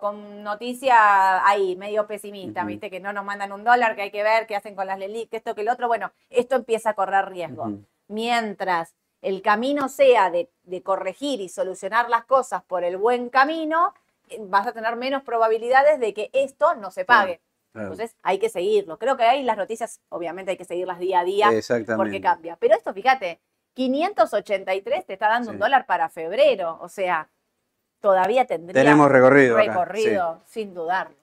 [0.00, 4.22] con noticia ahí, medio pesimista, viste, que no nos mandan un dólar, que hay que
[4.22, 6.94] ver qué hacen con las LELIC, que esto, que el otro, bueno, esto empieza a
[6.94, 7.72] correr riesgo.
[8.06, 13.92] Mientras el camino sea de, de corregir y solucionar las cosas por el buen camino,
[14.28, 17.40] eh, vas a tener menos probabilidades de que esto no se pague.
[17.72, 18.98] Claro, Entonces hay que seguirlo.
[18.98, 21.50] Creo que ahí las noticias, obviamente hay que seguirlas día a día
[21.96, 22.56] porque cambia.
[22.56, 23.40] Pero esto, fíjate,
[23.74, 26.78] 583 te está dando un dólar para febrero.
[26.80, 27.28] O sea,
[28.00, 29.56] todavía tendría Tenemos recorrido.
[29.58, 31.16] acá, recorrido, sin dudarlo.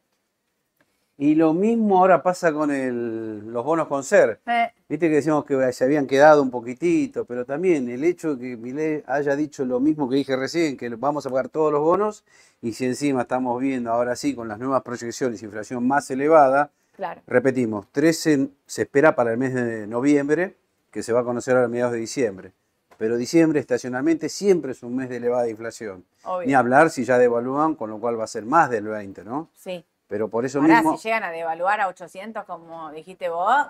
[1.19, 4.39] Y lo mismo ahora pasa con el- los bonos con ser.
[4.45, 8.49] Eh, Viste que decíamos que se habían quedado un poquitito, pero también el hecho de
[8.51, 11.81] que Milei haya dicho lo mismo que dije recién, que vamos a pagar todos los
[11.81, 12.23] bonos,
[12.61, 17.19] y si encima estamos viendo ahora sí con las nuevas proyecciones inflación más elevada, claro.
[17.27, 20.55] repetimos, 13 se espera para el mes de noviembre,
[20.97, 22.53] que se va a conocer a mediados de diciembre.
[22.97, 26.03] Pero diciembre estacionalmente siempre es un mes de elevada inflación.
[26.23, 26.47] Obvio.
[26.47, 29.47] Ni hablar si ya devalúan, con lo cual va a ser más del 20, ¿no?
[29.53, 29.85] Sí.
[30.07, 33.67] Pero por eso Ahora, mismo, si llegan a devaluar a 800, como dijiste vos,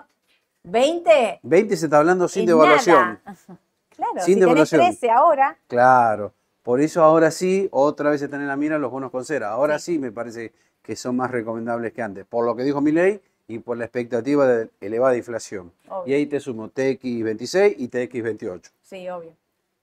[0.62, 3.20] 20 20 se está hablando sin devaluación.
[3.24, 3.36] nada.
[3.94, 4.80] Claro, Sin si devaluación.
[4.80, 8.90] tenés 13 ahora, Claro, por eso ahora sí, otra vez están en la mira los
[8.92, 9.50] bonos con cera.
[9.50, 9.94] Ahora Sí.
[9.94, 9.98] sí.
[9.98, 13.78] me parece que son más recomendables que antes, por lo que dijo Milei y por
[13.78, 15.72] la expectativa de elevada inflación.
[15.88, 16.12] Obvio.
[16.12, 18.70] Y ahí te sumo TX26 y TX28.
[18.82, 19.32] sí, obvio.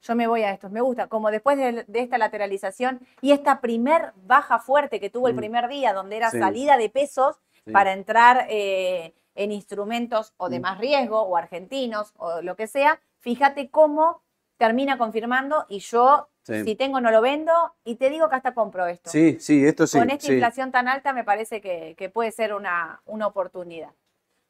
[0.04, 3.60] Yo me voy a estos, me gusta, como después de, de esta lateralización y esta
[3.60, 5.38] primer baja fuerte que tuvo el Mm.
[5.38, 6.38] primer día, donde era Sí.
[6.38, 7.72] salida de pesos Sí.
[7.72, 10.62] para entrar eh, en instrumentos o de Mm.
[10.62, 14.22] más riesgo o argentinos o lo que sea, fíjate cómo
[14.58, 16.64] termina confirmando y yo, Sí.
[16.64, 19.10] si tengo, no lo vendo y te digo que hasta compro esto.
[19.10, 19.98] Sí, sí, esto sí.
[19.98, 20.34] Con esta sí.
[20.34, 23.90] inflación tan alta me parece que, que puede ser una, una oportunidad.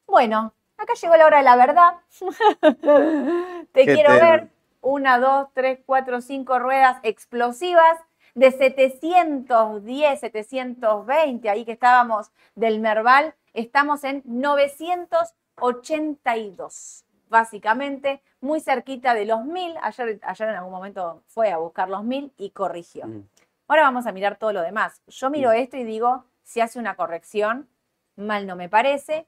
[0.06, 1.94] Bueno, acá llegó la hora de la verdad.
[3.72, 4.50] Te Qué quiero ver
[4.82, 7.96] una, dos, tres, cuatro, cinco ruedas explosivas
[8.34, 19.24] de 710, 720, ahí que estábamos del Merval, estamos en 982, básicamente, muy cerquita de
[19.26, 19.74] los 1000.
[19.82, 23.06] Ayer, ayer en algún momento fue a buscar los 1000 y corrigió.
[23.06, 23.22] Mm.
[23.68, 25.02] Ahora vamos a mirar todo lo demás.
[25.08, 25.54] Yo miro Mm.
[25.54, 27.68] esto y digo, si hace una corrección,
[28.16, 29.26] mal no me parece.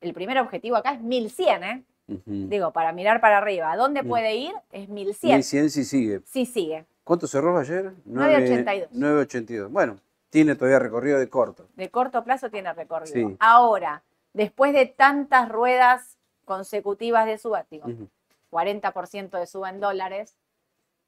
[0.00, 1.84] El primer objetivo acá es 1100, ¿eh?
[2.26, 3.70] Digo, para mirar para arriba.
[3.70, 4.08] ¿A dónde Mm.
[4.08, 4.52] puede ir?
[4.72, 5.36] Es 1100.
[5.36, 6.20] 1100 sí sigue.
[6.24, 6.84] Sí sigue.
[7.04, 7.92] ¿Cuánto cerró ayer?
[8.04, 8.88] 9.82.
[8.92, 9.68] 9.82.
[9.70, 9.96] Bueno,
[10.28, 11.68] tiene todavía recorrido de corto.
[11.76, 13.12] De corto plazo tiene recorrido.
[13.28, 13.36] Sí.
[13.38, 14.02] Ahora,
[14.32, 16.18] después de tantas ruedas
[16.54, 18.08] consecutivas de suba, digo, Ujú.
[18.50, 20.34] 40% de suba en dólares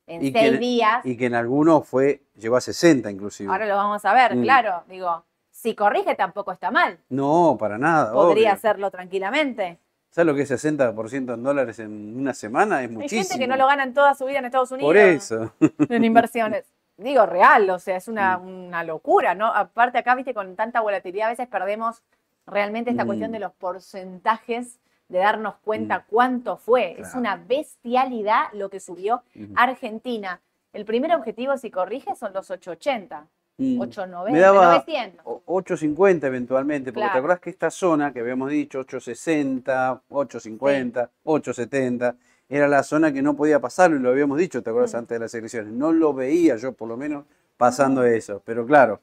[0.07, 1.05] en Y seis que- días.
[1.05, 3.51] Y que en algunos fue, llegó a 60 inclusive.
[3.51, 4.43] Ahora lo vamos a ver, Mm.
[4.43, 4.85] claro.
[4.89, 6.99] Digo, si corrige tampoco está mal.
[7.09, 8.13] No, para nada.
[8.13, 8.53] Podría obvio.
[8.55, 9.79] hacerlo tranquilamente.
[10.11, 12.83] ¿Sabes lo que es 60% en dólares en una semana?
[12.83, 13.23] Es Hay muchísimo.
[13.23, 14.89] gente que no lo gana en toda su vida en Estados Unidos.
[14.89, 15.53] Por eso.
[15.91, 16.65] En inversiones.
[16.99, 18.67] Digo, real, o sea, es una, Mm.
[18.69, 19.47] una locura, ¿no?
[19.47, 22.03] Aparte acá, viste, con tanta volatilidad, a veces perdemos
[22.47, 23.07] realmente esta Mm.
[23.07, 24.79] cuestión de los porcentajes,
[25.13, 26.97] de darnos cuenta cuánto fue.
[26.99, 29.23] Es una bestialidad lo que subió.
[29.55, 30.41] Argentina.
[30.73, 33.27] El primer objetivo, si corrige, son los 880,
[33.59, 33.79] Mm.
[33.81, 35.21] 890, Me daba 900.
[35.27, 37.13] o- 8.50 eventualmente, porque Claro.
[37.13, 42.17] te acordás que esta zona que habíamos dicho, 8.60, 8.50, 8.70,
[42.49, 44.95] era la zona que no podía pasarlo y lo habíamos dicho, ¿te acuerdas?
[44.95, 44.97] Mm.
[44.97, 45.73] Antes de las elecciones.
[45.75, 47.27] No lo veía yo, por lo menos,
[47.59, 48.41] pasando eso.
[48.47, 49.01] Pero claro,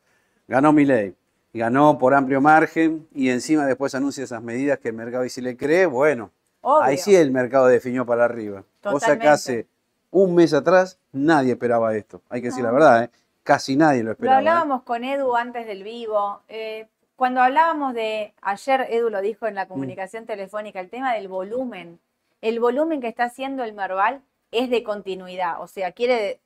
[0.47, 1.13] ganó Milei.
[1.53, 5.41] Ganó por amplio margen y encima después anuncia esas medidas que el mercado y si
[5.41, 6.31] le cree, bueno,
[6.61, 6.83] Obvio.
[6.83, 8.63] ahí sí el mercado definió para arriba.
[8.83, 9.27] O sea que Totalmente.
[9.27, 9.67] hace
[10.11, 12.21] un mes atrás nadie esperaba esto.
[12.29, 12.75] Hay que decir la No.
[12.75, 13.09] verdad, ¿eh?
[13.43, 14.35] Casi nadie lo Lo esperaba.
[14.35, 14.37] ¿eh?
[14.39, 16.41] hablábamos con Edu antes del vivo.
[16.49, 19.55] eh, cuando hablábamos de, ayer Edu lo dijo en Mm.
[19.55, 21.99] la comunicación telefónica, el tema del volumen.
[22.41, 24.21] El volumen que está haciendo el Merval
[24.51, 25.61] es de continuidad.
[25.61, 26.39] O sea, quiere,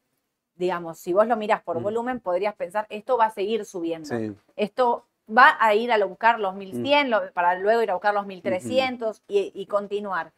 [0.56, 1.84] digamos, si vos lo mirás por Mm.
[1.84, 4.08] volumen, podrías pensar, esto va a seguir subiendo.
[4.08, 4.34] Sí.
[4.56, 8.26] Esto va a ir a buscar los 1100 lo- para luego ir a buscar los
[8.26, 10.32] 1300 y, y continuar.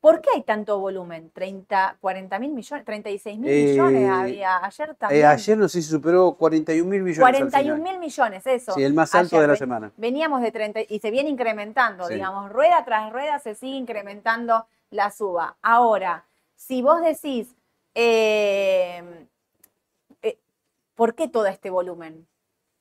[0.00, 1.30] ¿Por qué hay tanto volumen?
[1.32, 5.22] 30, 40 mil millones, 36 mil Eh, millones había ayer también.
[5.22, 7.18] Eh, ayer no sé si superó 41 mil millones.
[7.26, 7.92] al 41 final.
[7.92, 8.72] mil millones, eso.
[8.74, 9.92] Sí, el más alto Ayer de la ven- semana.
[9.96, 12.14] Veníamos de 30 y se viene incrementando, Sí.
[12.14, 15.56] digamos, rueda tras rueda se sigue incrementando la suba.
[15.62, 17.54] Ahora, si vos decís,
[17.94, 19.26] eh,
[20.94, 22.26] ¿por qué todo este volumen?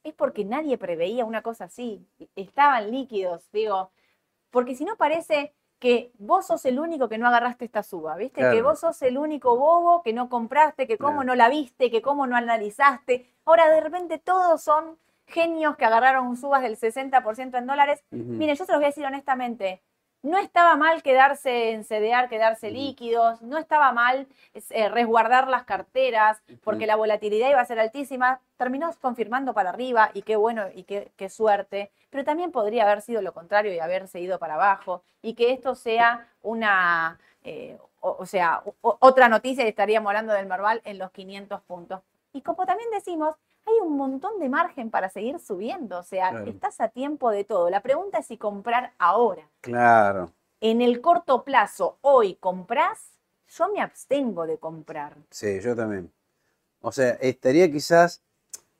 [0.04, 2.06] Es porque nadie preveía una cosa así.
[2.36, 3.92] Estaban líquidos, digo,
[4.50, 8.42] porque si no parece que vos sos el único que no agarraste esta suba, ¿viste?
[8.42, 11.26] Que vos sos el único bobo que no compraste, que cómo Claro.
[11.26, 13.30] no la viste, que cómo no analizaste.
[13.44, 14.98] Ahora de repente todos son
[15.28, 18.04] genios que agarraron subas del 60% en dólares.
[18.12, 18.24] Ujú.
[18.24, 19.82] Miren, yo se los voy a decir honestamente,
[20.24, 24.28] no estaba mal quedarse en CDR, quedarse líquidos, no estaba mal
[24.72, 30.10] eh, resguardar las carteras, porque la volatilidad iba a ser altísima, terminó confirmando para arriba
[30.14, 33.80] y qué bueno y qué, qué suerte, pero también podría haber sido lo contrario y
[33.80, 39.28] haberse ido para abajo y que esto sea una, eh, o, o sea, o- otra
[39.30, 42.02] noticia y estaríamos hablando del Merval en los 500 puntos.
[42.32, 46.50] Y como también decimos, hay un montón de margen para seguir subiendo, o sea, Claro.
[46.50, 47.70] estás a tiempo de todo.
[47.70, 49.48] La pregunta es si comprar ahora.
[49.62, 50.32] Claro.
[50.62, 53.12] En el corto plazo, hoy comprás,
[53.48, 55.16] yo me abstengo de comprar.
[55.30, 56.12] Sí, yo también.
[56.82, 58.22] O sea, estaría quizás,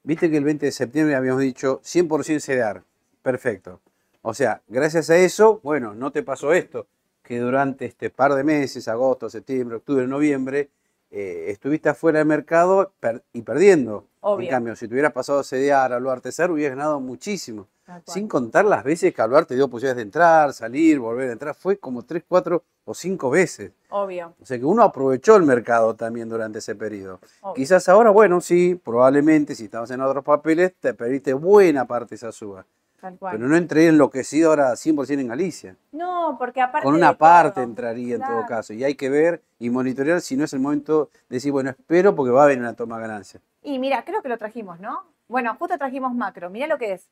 [0.04, 2.84] viste que el 20 de septiembre habíamos dicho 100% CDR.
[3.22, 3.80] Perfecto.
[4.22, 6.88] O sea, gracias a eso, bueno, no te pasó esto,
[7.22, 10.70] que durante este par de meses, agosto, septiembre, octubre, noviembre,
[11.16, 14.08] eh, estuviste afuera del mercado per- y perdiendo.
[14.22, 14.48] Obvio.
[14.48, 17.68] En cambio, si te hubieras pasado CDR a lo artesar, hubieras ganado muchísimo.
[18.08, 21.54] Sin contar las veces que Aluar te dio posibilidades de entrar, salir, volver a entrar.
[21.54, 23.72] Fue como tres, cuatro o cinco veces.
[23.90, 27.20] Obvio, O sea que uno aprovechó el mercado también durante ese periodo.
[27.42, 27.54] obvio.
[27.56, 32.16] Quizás ahora, bueno, sí, probablemente si estabas en otros papeles, te perdiste buena parte de
[32.16, 32.66] esa suba.
[33.04, 33.36] Tal cual.
[33.36, 35.76] Pero no entré enloquecido ahora 100% en Galicia.
[35.92, 36.86] No, porque aparte.
[36.86, 38.72] Con una todo, parte entraría en todo caso.
[38.72, 42.16] Y hay que ver y monitorear si no es el momento de decir, bueno, espero
[42.16, 43.42] porque va a venir una toma de ganancia.
[43.62, 45.04] Y mira, creo que lo trajimos, ¿no?
[45.28, 46.50] Bueno, justo trajimos macro.
[46.50, 47.10] Mira lo que es.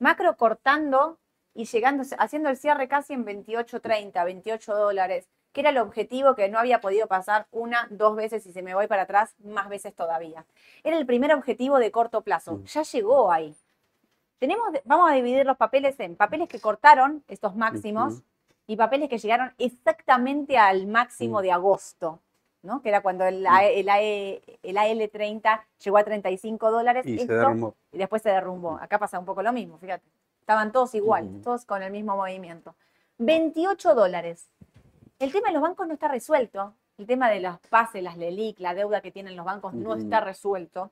[0.00, 1.18] Macro cortando
[1.54, 6.48] y llegando, haciendo el cierre casi en 28.30, 28 dólares, que era el objetivo que
[6.48, 9.94] no había podido pasar una, dos veces y si me voy para atrás, más veces
[9.94, 10.46] todavía.
[10.82, 12.56] Era el primer objetivo de corto plazo.
[12.56, 12.64] Mm.
[12.64, 13.54] Ya llegó ahí.
[14.42, 18.24] Tenemos, vamos a dividir los papeles en papeles que cortaron estos máximos
[18.66, 21.42] y papeles que llegaron exactamente al máximo Mm.
[21.42, 22.18] de agosto,
[22.62, 22.82] ¿no?
[22.82, 27.06] Que era cuando el, AE el, AE el AL30 llegó a 35 dólares.
[27.06, 27.76] Y se Esto- derrumbó.
[27.92, 28.78] y después se derrumbó.
[28.82, 30.04] Acá pasa un poco lo mismo, fíjate.
[30.40, 32.74] Estaban todos igual, todos con el mismo movimiento.
[33.18, 34.48] 28 dólares.
[35.20, 36.74] El tema de los bancos no está resuelto.
[36.98, 40.20] El tema de los pases, las LELIC, la deuda que tienen los bancos no está
[40.20, 40.90] resuelto.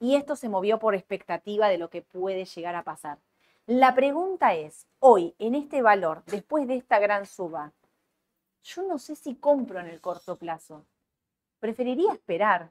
[0.00, 3.18] Y esto se movió por expectativa de lo que puede llegar a pasar.
[3.66, 7.72] La pregunta es, hoy, en este valor, después de esta gran suba,
[8.64, 10.84] yo no sé si compro en el corto plazo.
[11.60, 12.70] Preferiría esperar.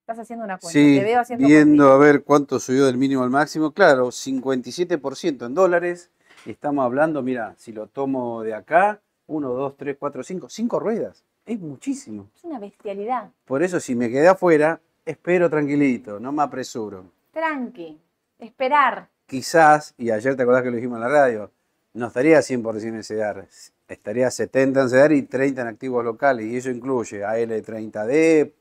[0.00, 0.78] Estás haciendo una cuenta.
[0.78, 3.72] Sí, Te veo haciendo viendo a ver cuánto subió del mínimo al máximo.
[3.72, 6.10] Claro, 57% en dólares.
[6.44, 11.24] Estamos hablando, mira, si lo tomo de acá, 1, 2, 3, 4, 5, 5 ruedas.
[11.50, 12.28] Es muchísimo.
[12.36, 13.28] Es una bestialidad.
[13.44, 17.06] Por eso, si me quedé afuera, espero tranquilito, no me apresuro.
[17.32, 17.98] Tranqui.
[18.38, 19.08] Esperar.
[19.26, 21.50] Quizás, y ayer te acordás que lo dijimos en la radio,
[21.94, 23.48] no estaría 100% en CEDAR,
[23.88, 28.52] estaría 70 en CEDAR y 30 en activos locales, y eso incluye AL30D,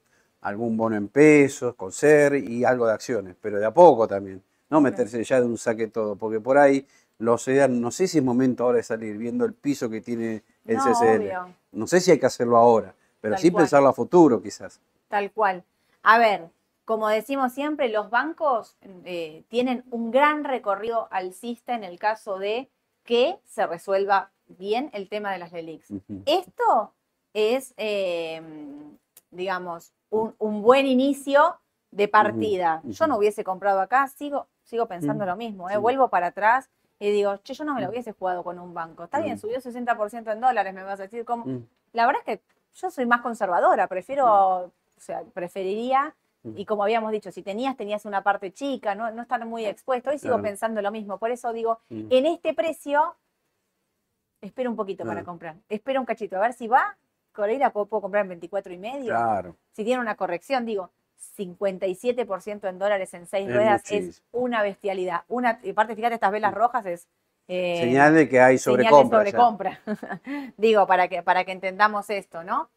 [0.41, 4.41] algún bono en pesos, con SER y algo de acciones, pero de a poco también,
[4.67, 6.87] no meterse ya de un saque todo, porque por ahí
[7.19, 10.41] los CEDAR, no sé si es momento ahora de salir, viendo el piso que tiene
[10.69, 11.55] el No, CCL, obvio.
[11.71, 13.63] no sé si hay que hacerlo ahora, pero Tal sí cual.
[13.63, 14.79] pensarlo a futuro quizás.
[15.07, 15.63] Tal cual.
[16.03, 16.49] A ver,
[16.85, 22.69] como decimos siempre, los bancos eh, tienen un gran recorrido alcista en el caso de
[23.03, 25.87] que se resuelva bien el tema de las LELIX.
[26.25, 26.93] Esto
[27.33, 28.41] es, eh,
[29.31, 31.57] digamos, un, un buen inicio
[31.91, 32.81] de partida.
[32.85, 35.69] Yo no hubiese comprado acá, sigo, sigo pensando lo mismo.
[35.69, 35.73] ¿eh?
[35.73, 35.79] sí.
[35.79, 37.91] Vuelvo para atrás y digo, che, yo no me lo Mm.
[37.91, 39.05] hubiese jugado con un banco.
[39.05, 39.39] Está bien, Mm.
[39.39, 41.45] subió 60% en dólares, me vas a decir, ¿cómo?
[41.45, 41.65] Mm.
[41.93, 42.43] La verdad es que
[42.75, 44.25] yo soy más conservadora, prefiero,
[44.65, 46.15] o sea, preferiría,
[46.55, 50.09] y como habíamos dicho, si tenías, tenías una parte chica, no, no estar muy expuesto.
[50.09, 50.43] Hoy sigo Claro.
[50.43, 53.15] pensando lo mismo, por eso digo, en este precio,
[54.41, 55.55] espero un poquito para comprar.
[55.67, 56.97] Espero un cachito, a ver si va,
[57.33, 59.07] Coreira puedo, puedo comprar en 24 y medio.
[59.13, 59.55] Claro.
[59.73, 60.91] Si tiene una corrección, digo,
[61.37, 65.21] 57% en dólares en seis Es ruedas es una bestialidad.
[65.27, 67.07] Una, y aparte, fíjate, estas velas rojas es...
[67.47, 69.19] eh, Señal de que hay sobrecompra.
[69.19, 69.79] sobrecompra.
[70.57, 72.69] Digo, para que, para que entendamos esto, ¿no?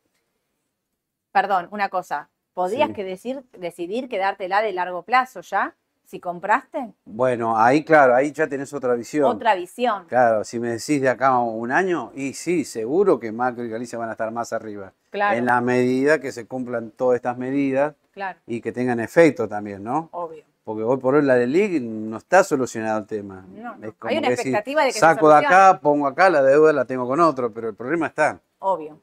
[1.33, 2.29] Perdón, una cosa.
[2.55, 2.95] ¿Podrías Sí.
[2.95, 5.75] que decir, decidir quedártela de largo plazo ya?
[6.05, 9.25] Si compraste, Bueno, ahí claro, ahí ya tenés otra visión.
[9.25, 10.05] otra visión.
[10.09, 13.71] Claro, si me decís de acá a un año, y sí, seguro que Macro y
[13.71, 14.93] Galicia van a estar más arriba.
[15.11, 19.49] Claro, En la medida que se cumplan todas estas medidas claro, y que tengan efecto
[19.49, 20.09] también, ¿no?
[20.13, 20.45] obvio.
[20.65, 23.45] Porque hoy por hoy la de League no está solucionado el tema.
[23.49, 23.89] No, no.
[23.89, 25.55] Es como Hay una expectativa de que se saco de solucione.
[25.57, 28.41] acá, pongo acá, la deuda la tengo con otro, pero el problema está.
[28.61, 29.01] Obvio.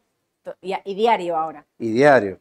[0.62, 2.40] Y, y diario ahora, Y diario,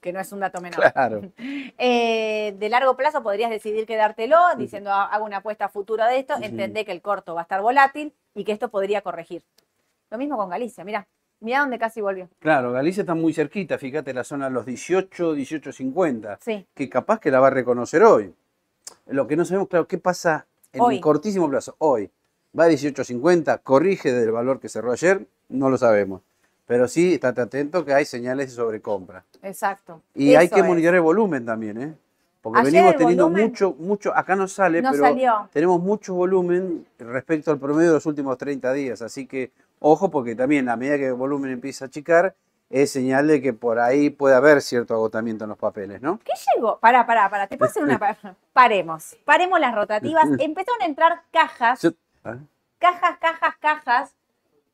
[0.00, 0.92] que no es un dato menor.
[0.92, 1.20] claro.
[1.82, 6.34] Eh, de largo plazo podrías decidir quedártelo diciendo "Ah, hago una apuesta futura de esto,
[6.34, 6.44] Ujú.
[6.44, 9.42] entendé que el corto va a estar volátil y que esto podría corregir.
[10.10, 11.08] Lo mismo con Galicia, mira,
[11.40, 12.28] mira dónde casi volvió.
[12.38, 16.38] Claro, Galicia está muy cerquita, fíjate la zona de los 18, 18.50.
[16.40, 18.32] Sí, que capaz que la va a reconocer hoy.
[19.06, 20.96] Lo que no sabemos, claro, qué pasa en Hoy.
[20.96, 21.74] el cortísimo plazo.
[21.78, 22.10] Hoy
[22.58, 26.22] va a 18.50, corrige del valor que cerró ayer, no lo sabemos.
[26.66, 29.24] Pero sí, estate atento que hay señales de sobrecompra.
[29.42, 30.02] exacto.
[30.14, 31.94] Y hay que monitorear el volumen también, ¿eh?
[32.42, 35.48] Porque Ayer venimos teniendo volumen mucho, mucho, acá no sale, No pero salió.
[35.52, 39.02] tenemos mucho volumen respecto al promedio de los últimos 30 días.
[39.02, 39.50] Así que,
[39.80, 42.36] ojo, porque también a medida que el volumen empieza a achicar,
[42.70, 46.20] es señal de que por ahí puede haber cierto agotamiento en los papeles, ¿no?
[46.20, 46.78] ¿Qué llegó?
[46.78, 47.48] Pará, pará, pará.
[47.48, 47.98] Te hacer una.
[47.98, 48.16] pa-
[48.52, 49.16] Paremos.
[49.24, 50.24] Paremos las rotativas.
[50.38, 51.80] Empezaron a entrar cajas,
[52.24, 52.36] ¿Ah?
[52.78, 54.14] cajas, cajas, cajas,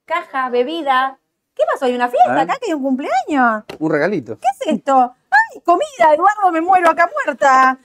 [0.04, 1.18] cajas, bebida.
[1.54, 1.86] ¿Qué pasó?
[1.86, 2.42] ¿Hay una fiesta Ah.
[2.42, 3.64] acá que hay un cumpleaños?
[3.78, 4.38] Un regalito.
[4.38, 5.14] ¿Qué es esto?
[5.30, 6.12] ¡Ay, comida!
[6.12, 7.78] Eduardo, me muero acá muerta.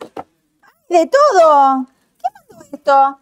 [0.62, 1.86] ¡Ay, de todo!
[2.18, 3.20] ¿Qué pasó esto?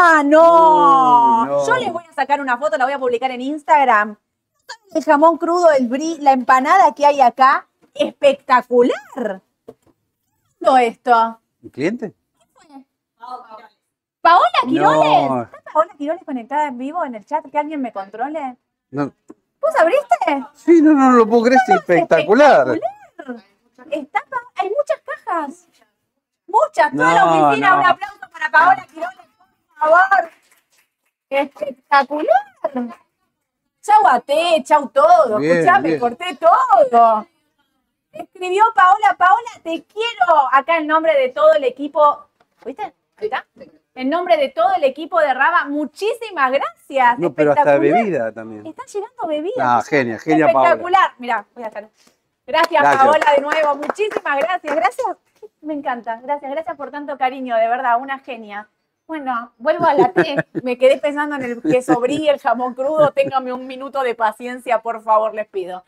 [0.00, 1.42] ¡Ah, no!
[1.42, 1.66] Uy, no.
[1.66, 4.16] Yo les voy a sacar una foto, la voy a publicar en Instagram.
[4.54, 7.66] ¿Saben El jamón crudo, el brie, la empanada que hay acá.
[7.94, 9.42] ¡Espectacular!
[10.62, 11.40] ¿Todo esto?
[11.62, 12.14] ¿Un cliente?
[14.20, 15.28] ¿Paola Quiroles?
[15.30, 15.42] No.
[15.42, 17.44] ¿Está Paola Quiroles conectada en vivo en el chat?
[17.50, 18.56] ¿Que alguien me controle?
[18.90, 19.12] No.
[19.60, 20.46] ¿Vos abriste?
[20.54, 22.68] Sí, no, no, no lo puedo creer, es espectacular.
[22.68, 23.44] Espectacular.
[23.90, 24.20] Está
[24.56, 25.68] hay muchas cajas.
[26.46, 26.92] Muchas.
[26.92, 27.78] Toda No, la oficina, no.
[27.80, 29.27] un aplauso para Paola Quiroles,
[29.78, 30.30] favor.
[31.30, 32.28] Espectacular.
[33.82, 35.38] Chau Ate, chau todo.
[35.38, 36.00] Bien, Escuchame, bien.
[36.00, 37.26] corté todo.
[38.12, 40.48] Escribió Paola, Paola, te quiero.
[40.52, 42.28] Acá el nombre de todo el equipo.
[42.64, 42.82] ¿Viste?
[43.16, 43.46] Ahí está.
[43.94, 47.18] En nombre de todo el equipo de Raba, muchísimas gracias.
[47.18, 48.66] No, pero hasta bebida también.
[48.66, 49.58] Están llegando bebidas.
[49.58, 50.68] Ah, genia, genia Paola.
[50.68, 51.14] Espectacular.
[51.18, 51.88] Mirá, voy a estar.
[52.46, 53.02] Gracias, Gracias.
[53.04, 53.74] Paola, de nuevo.
[53.76, 54.76] Muchísimas gracias.
[54.76, 55.06] Gracias.
[55.60, 56.20] Me encanta.
[56.22, 58.68] Gracias, gracias por tanto cariño, de verdad, una genia.
[59.08, 60.36] Bueno, vuelvo a la T.
[60.62, 63.10] Me quedé pensando en el queso brie, el jamón crudo.
[63.12, 65.82] Téngame un minuto de paciencia, por favor, les pido.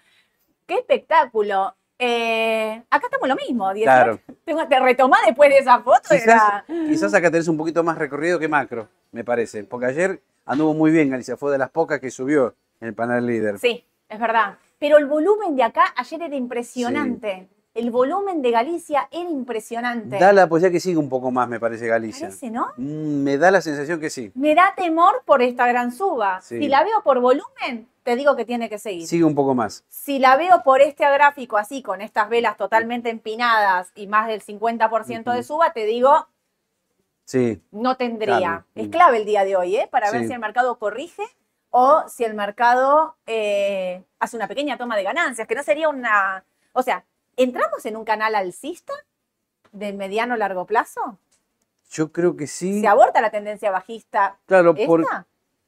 [0.66, 1.76] ¡Qué espectáculo!
[1.98, 3.74] Eh, acá estamos lo mismo.
[3.74, 3.84] 18.
[3.84, 4.20] Claro.
[4.46, 6.00] Tengo, te retomás después de esa foto.
[6.08, 9.64] Quizás, era- quizás acá tenés un poquito más recorrido que macro, me parece.
[9.64, 13.26] Porque ayer anduvo muy bien Galicia, fue de las pocas que subió en el panel
[13.26, 13.58] líder.
[13.58, 14.56] Sí, es verdad.
[14.78, 17.50] Pero el volumen de acá ayer era impresionante.
[17.72, 20.18] El volumen de Galicia era impresionante.
[20.18, 22.26] Da la posibilidad que siga un poco más, me parece, Galicia.
[22.26, 22.72] Parece, ¿no?
[22.76, 24.32] Mm, me da la sensación que sí.
[24.34, 26.40] Me da temor por esta gran suba.
[26.40, 26.58] Sí.
[26.58, 29.06] Si la veo por volumen, te digo que tiene que seguir.
[29.06, 29.84] Sigue un poco más.
[29.88, 34.42] Si la veo por este gráfico así, con estas velas totalmente empinadas y más del
[34.42, 35.46] 50% de Ujú.
[35.46, 36.26] suba, te digo,
[37.24, 37.62] Sí.
[37.70, 38.38] no tendría.
[38.38, 38.64] Claro.
[38.74, 39.88] Es clave el día de hoy, ¿eh?
[39.88, 41.22] Para ver si el mercado corrige
[41.70, 46.44] o si el mercado eh, hace una pequeña toma de ganancias, que no sería una...
[46.72, 47.04] O sea,
[47.42, 48.92] ¿entramos en un canal alcista
[49.72, 51.18] de mediano largo plazo?
[51.90, 52.80] Yo creo que sí.
[52.80, 54.86] ¿Se aborta la tendencia bajista Claro, esta?
[54.86, 55.06] por,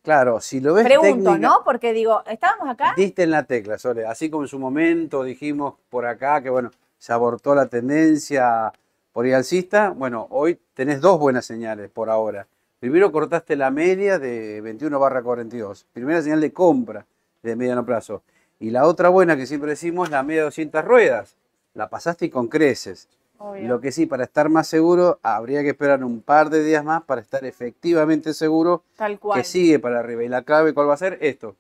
[0.03, 1.63] claro, si lo ves Pregunto, técnica- ¿no?
[1.65, 4.07] Porque digo, estábamos acá, Diste en la tecla, Sole.
[4.07, 8.73] Así como en su momento dijimos por acá que, bueno, se abortó la tendencia
[9.13, 12.47] por ir alcista, bueno, hoy tenés dos buenas señales por ahora.
[12.79, 15.87] Primero cortaste la media de 21 barra 42.
[15.93, 17.05] Primera señal de compra
[17.43, 18.23] de mediano plazo.
[18.59, 21.37] Y la otra buena que siempre decimos, la media de 200 ruedas.
[21.75, 23.09] La pasaste y con creces.
[23.39, 23.67] Obvio.
[23.67, 27.03] Lo que sí, para estar más seguro, habría que esperar un par de días más
[27.03, 29.41] para estar efectivamente seguro tal cual.
[29.41, 30.23] que sigue para arriba.
[30.23, 31.19] Y la clave, ¿cuál va a ser?
[31.21, 31.57] Esto,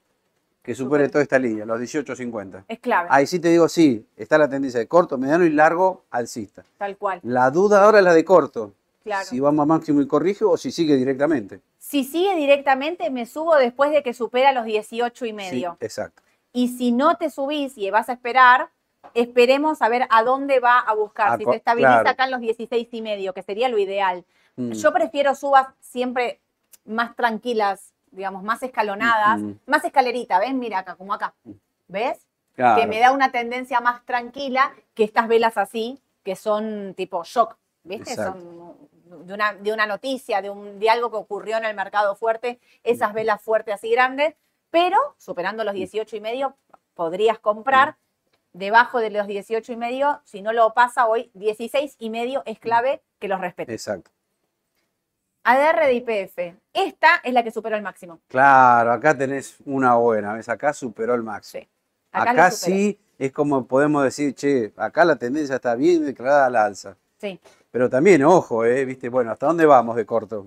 [0.63, 1.09] que supere Supere.
[1.09, 2.65] toda esta línea, los 18.50.
[2.69, 6.05] Es clave, Ahí sí te digo, sí, está la tendencia de corto, mediano y largo
[6.11, 6.65] alcista.
[6.79, 7.19] tal cual.
[7.25, 8.73] La duda ahora es la de corto.
[9.03, 9.27] Claro.
[9.27, 11.61] Si vamos a máximo y corrige o si sigue directamente.
[11.81, 15.77] Si sigue directamente, me subo después de que supera los 18 y medio.
[15.81, 16.23] Sí, exacto.
[16.53, 18.69] Y si no te subís y vas a esperar,
[19.15, 21.33] esperemos a ver a dónde va a buscar.
[21.33, 22.11] A si se estabiliza claro.
[22.11, 24.25] acá en los 16 y medio, que sería lo ideal.
[24.57, 24.73] Mm.
[24.73, 26.41] Yo prefiero subas siempre
[26.85, 29.53] más tranquilas, digamos, más escalonadas, Mm.
[29.67, 30.59] más escalerita, ¿ven?
[30.59, 31.35] Mira acá, como acá.
[31.89, 32.27] ¿Ves?
[32.55, 32.81] Claro.
[32.81, 37.57] Que me da una tendencia más tranquila que estas velas así, que son tipo shock,
[37.83, 38.11] ¿viste?
[38.13, 38.41] Exacto.
[38.41, 42.15] Son de una, de una noticia, de, un, de algo que ocurrió en el mercado
[42.15, 44.35] fuerte, esas velas fuertes así grandes,
[44.71, 46.57] pero superando los 18 y medio
[46.95, 47.97] podrías comprar.
[48.53, 52.59] Debajo de los 18 y medio, si no lo pasa hoy, 16 y medio es
[52.59, 53.73] clave que los respete.
[53.73, 54.11] Exacto.
[55.45, 56.57] ADR de IPF.
[56.73, 58.21] Esta es la que superó el máximo.
[58.29, 60.49] Claro, acá tenés una buena, ¿ves?
[60.49, 61.63] Acá superó el máximo.
[61.63, 61.69] Sí.
[62.13, 66.97] Acá sí es como podemos decir, che, acá la tendencia está bien declarada al alza.
[67.19, 67.41] Sí,
[67.71, 68.85] Pero también, ojo, ¿eh?
[68.85, 69.09] ¿Viste?
[69.09, 70.47] Bueno, ¿hasta dónde vamos de corto?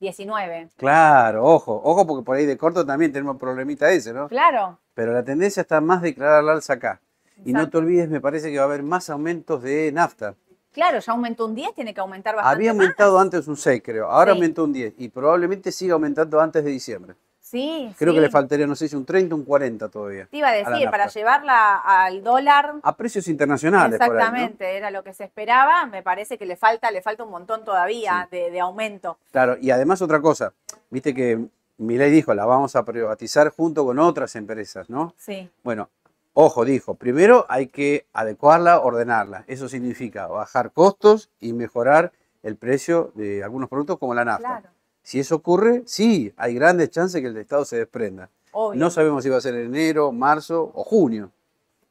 [0.00, 0.70] 19.
[0.76, 4.28] Claro, ojo, ojo porque por ahí de corto también tenemos problemita ese, ¿no?
[4.28, 4.78] Claro.
[4.94, 7.00] Pero la tendencia está más declarada al alza acá.
[7.44, 10.34] Y no te olvides, me parece que va a haber más aumentos de nafta.
[10.72, 12.54] Claro, ya aumentó un 10, tiene que aumentar bastante.
[12.56, 12.80] Había más.
[12.82, 14.10] aumentado antes un 6, creo.
[14.10, 14.38] Ahora Sí.
[14.38, 17.14] aumentó un 10 y probablemente siga aumentando antes de diciembre.
[17.54, 18.16] Sí, Creo sí.
[18.16, 20.26] que le faltaría, no sé si un 30 o un 40 todavía.
[20.30, 23.98] Te iba a decir, para llevarla al dólar, A precios internacionales.
[23.98, 24.18] por ahí, ¿no?
[24.18, 25.86] exactamente, era lo que se esperaba.
[25.86, 29.18] Me parece que le falta, le falta un montón todavía de, de aumento.
[29.30, 30.52] Claro, y además otra cosa,
[30.90, 31.38] viste que
[31.78, 35.14] Milei dijo, la vamos a privatizar junto con otras empresas, ¿no?
[35.16, 35.90] Sí, Bueno,
[36.32, 39.44] ojo, dijo, primero hay que adecuarla, ordenarla.
[39.46, 42.10] Eso significa bajar costos y mejorar
[42.42, 44.46] el precio de algunos productos como la nafta.
[44.48, 44.68] claro.
[45.04, 48.28] Si eso ocurre, sí, hay grandes chances que el Estado se desprenda.
[48.50, 48.80] Obvio.
[48.80, 51.30] No sabemos si va a ser en enero, marzo o junio.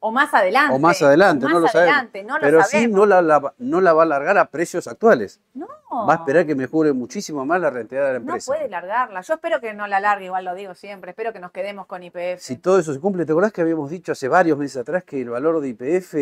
[0.00, 0.74] o más adelante.
[0.74, 1.92] O más adelante, o no lo más sabemos.
[1.94, 2.96] adelante, no lo Pero sí sabemos.
[2.98, 5.40] no la, la- no la va a largar a precios actuales.
[5.54, 5.66] No.
[6.06, 8.52] Va a esperar que mejore muchísimo más la rentabilidad de la No empresa.
[8.52, 9.22] puede largarla.
[9.22, 11.12] Yo espero que no la largue, igual lo digo siempre.
[11.12, 12.40] Espero que nos quedemos con IPF.
[12.40, 15.22] Si todo eso se cumple, ¿te acordás que habíamos dicho hace varios meses atrás que
[15.22, 16.14] el valor de IPF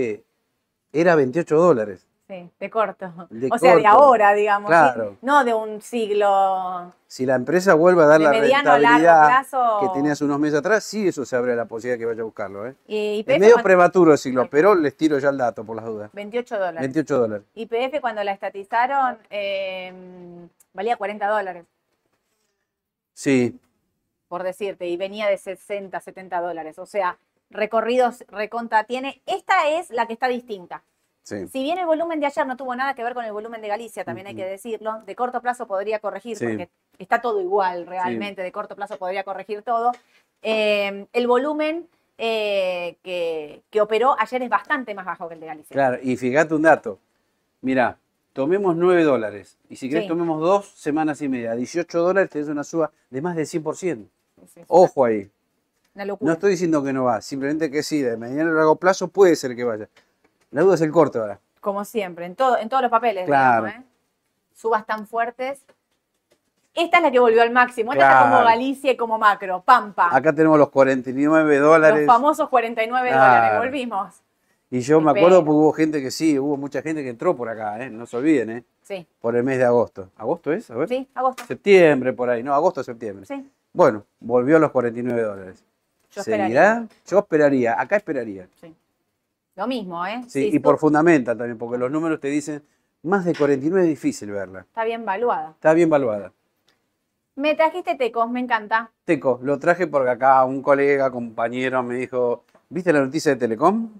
[0.92, 2.06] era 28 dólares?
[2.28, 3.12] Sí, de corto.
[3.30, 4.68] De o sea, de ahora, digamos.
[4.68, 5.16] Claro.
[5.22, 6.92] No de un siglo.
[7.06, 9.78] Si la empresa vuelve a dar De la mediano a largo rentabilidad plazo.
[9.80, 12.24] que tenía hace unos meses atrás, sí, eso se abre la posibilidad que vaya a
[12.24, 12.66] buscarlo.
[12.66, 12.74] ¿eh?
[12.86, 16.10] Y Es medio cuando- prematuro decirlo, pero les tiro ya el dato por las dudas.
[16.12, 16.80] 28 dólares.
[16.80, 17.46] 28 dólares.
[17.54, 19.92] IPF cuando la estatizaron eh,
[20.72, 21.64] valía 40 dólares,
[23.14, 23.58] Sí,
[24.28, 26.78] por decirte, y venía de 60, 70 dólares.
[26.78, 27.18] O sea,
[27.50, 29.20] recorridos reconta tiene.
[29.26, 30.82] Esta es la que está distinta.
[31.22, 31.46] Sí.
[31.48, 33.68] Si bien el volumen de ayer no tuvo nada que ver con el volumen de
[33.68, 36.46] Galicia, también hay que decirlo, de corto plazo podría corregir, Sí.
[36.46, 36.68] porque
[36.98, 39.92] está todo igual realmente, de corto plazo podría corregir todo.
[40.42, 41.86] Eh, el volumen
[42.18, 45.74] eh, que, que operó ayer es bastante más bajo que el de Galicia.
[45.74, 46.98] Claro, y fíjate un dato.
[47.62, 47.96] Mira,
[48.32, 49.56] tomemos 9 dólares.
[49.68, 51.54] Y si querés, tomemos dos semanas y media.
[51.54, 54.06] 18 dólares tenés una suba de más del 100%.
[54.42, 55.30] Es- es Ojo ahí.
[55.94, 56.26] Una locura.
[56.28, 59.34] No estoy diciendo que no va, simplemente que sí, de mediano y largo plazo puede
[59.36, 59.88] ser que vaya.
[60.52, 61.40] La duda es el corte ahora.
[61.60, 63.26] Como siempre, en, todo, en todos los papeles.
[63.26, 63.66] Claro.
[63.66, 63.88] digamos, ¿eh?
[64.54, 65.64] Subas tan fuertes.
[66.74, 67.92] Esta es la que volvió al máximo.
[67.92, 68.36] Esta está Claro.
[68.36, 69.62] como Galicia y como macro.
[69.62, 70.08] Pampa.
[70.14, 72.06] Acá tenemos los 49 dólares.
[72.06, 73.24] Los famosos 49 Claro.
[73.24, 73.58] dólares.
[73.58, 74.22] Volvimos.
[74.70, 77.46] Y yo me acuerdo porque hubo gente que sí, hubo mucha gente que entró por
[77.50, 77.90] acá, ¿eh?
[77.90, 78.64] no se olviden, ¿eh?
[78.80, 80.08] Sí, por el mes de agosto.
[80.16, 80.70] ¿Agosto es?
[80.70, 80.88] A ver.
[80.88, 81.44] sí, agosto.
[81.46, 82.42] Septiembre, por ahí.
[82.42, 83.26] No, agosto, septiembre.
[83.26, 83.50] Sí.
[83.74, 85.62] Bueno, volvió a los 49 dólares.
[86.10, 86.74] Yo esperaría.
[86.74, 86.88] ¿Seguirá?
[87.06, 88.48] Yo esperaría, acá esperaría.
[88.62, 88.74] Sí.
[89.56, 90.22] Lo mismo, ¿eh?
[90.28, 92.62] Sí, Si y por fundamental también, porque los números te dicen
[93.02, 94.60] más de 49 es difícil verla.
[94.60, 95.50] Está bien valuada.
[95.50, 96.32] Está bien valuada.
[97.34, 98.90] Me trajiste tecos, me encanta.
[99.04, 103.90] Teco, lo traje porque acá un colega, compañero me dijo, ¿viste la noticia de Telecom?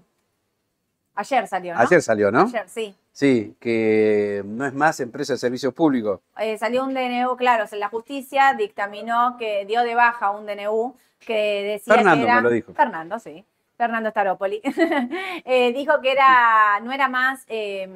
[1.15, 1.79] Ayer salió, ¿no?
[1.79, 2.41] Ayer salió, ¿no?
[2.41, 2.95] Ayer, sí.
[3.11, 6.19] Sí, que no es más empresa de servicios públicos.
[6.39, 10.45] Eh, salió un DNU, claro, o sea, la justicia dictaminó que dio de baja un
[10.45, 12.35] DNU que decía Fernando que era...
[12.37, 12.73] me lo dijo.
[12.73, 13.45] Fernando, sí.
[13.77, 14.61] Fernando Staropoli.
[15.45, 17.87] Eh, dijo que era, no era más, eh,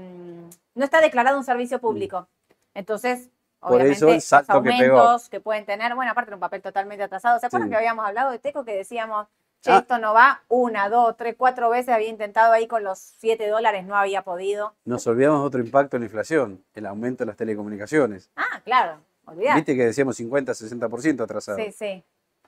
[0.76, 2.28] no está declarado un servicio público.
[2.74, 6.40] Entonces, Por obviamente, eso el salto los aumentos que, pueden tener, bueno, aparte de un
[6.42, 7.40] papel totalmente atrasado.
[7.40, 7.72] ¿Se acuerdan Sí.
[7.72, 9.28] que habíamos hablado de Teco que decíamos,
[9.62, 9.78] che, Ah.
[9.80, 10.44] esto no va?
[10.50, 14.76] Una, dos, tres, cuatro veces había intentado ahí con los siete dólares, no había podido.
[14.86, 18.30] Nos olvidamos de otro impacto en la inflación, el aumento de las telecomunicaciones.
[18.36, 19.56] Ah, claro, olvidar.
[19.56, 21.58] Viste que decíamos 50, 60% atrasado.
[21.58, 22.04] Sí, sí.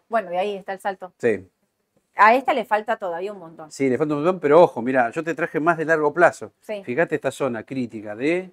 [0.09, 1.11] Bueno, de ahí está el salto.
[1.17, 1.47] Sí,
[2.21, 3.71] A esta le falta todavía un montón.
[3.71, 6.51] sí, le falta un montón, pero ojo, mira, yo te traje más de largo plazo.
[6.59, 6.83] Sí.
[6.83, 8.51] Fíjate esta zona crítica de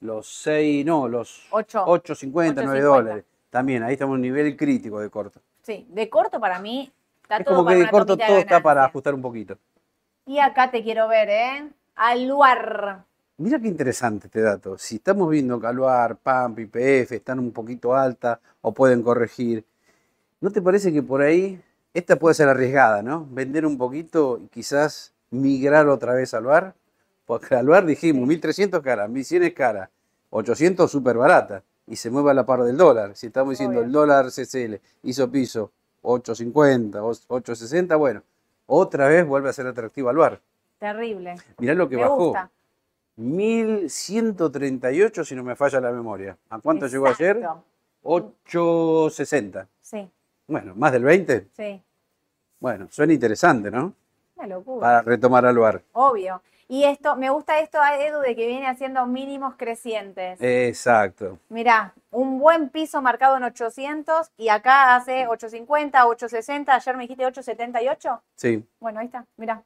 [0.00, 1.84] los 6, no, los Ocho.
[1.84, 2.82] 8.50, 9 8.50.
[2.82, 3.24] dólares.
[3.50, 5.40] También, ahí estamos en un nivel crítico de corto.
[5.62, 6.92] Sí, de corto para mí
[7.22, 9.58] está Es todo como para que de corto de todo está para ajustar un poquito.
[10.24, 11.68] Y acá te quiero ver, ¿eh?
[11.96, 13.04] Aluar.
[13.38, 14.78] Mira qué interesante este dato.
[14.78, 19.64] Si estamos viendo que Aluar, PAMP, IPF están un poquito altas o pueden corregir,
[20.40, 21.60] ¿no te parece que por ahí
[21.94, 23.26] esta puede ser arriesgada, ¿no?
[23.30, 26.74] Vender un poquito y quizás migrar otra vez a Aluar.
[27.26, 29.90] Porque Aluar dijimos, 1300 cara, 1100 es cara,
[30.30, 33.16] 800 súper barata y se mueve a la par del dólar.
[33.16, 33.86] Si estamos diciendo Obvio.
[33.86, 35.70] el dólar CCL hizo piso
[36.02, 38.22] 850, 860, bueno,
[38.66, 40.40] otra vez vuelve a ser atractivo Aluar.
[40.78, 41.34] Terrible.
[41.58, 42.16] Mirá lo que Me bajó.
[42.26, 42.50] gusta.
[43.16, 46.36] 1138 si no me falla la memoria.
[46.50, 47.38] ¿A cuánto llegó ayer?
[47.38, 47.64] Exacto.
[48.02, 49.66] 860.
[49.80, 50.08] Sí,
[50.48, 51.46] Bueno, más del 20.
[51.56, 51.82] sí.
[52.60, 53.94] Bueno, suena interesante, ¿no?
[54.34, 54.80] Una locura.
[54.80, 55.80] Para retomar al lugar.
[55.92, 56.42] Obvio.
[56.66, 60.38] Y esto, me gusta esto, Edu, de que viene haciendo mínimos crecientes.
[60.40, 61.38] Exacto.
[61.48, 66.74] Mirá, un buen piso marcado en 800 y acá hace 850, 860.
[66.74, 68.22] Ayer me dijiste 878.
[68.34, 68.66] Sí.
[68.80, 69.62] Bueno, ahí está, mirá.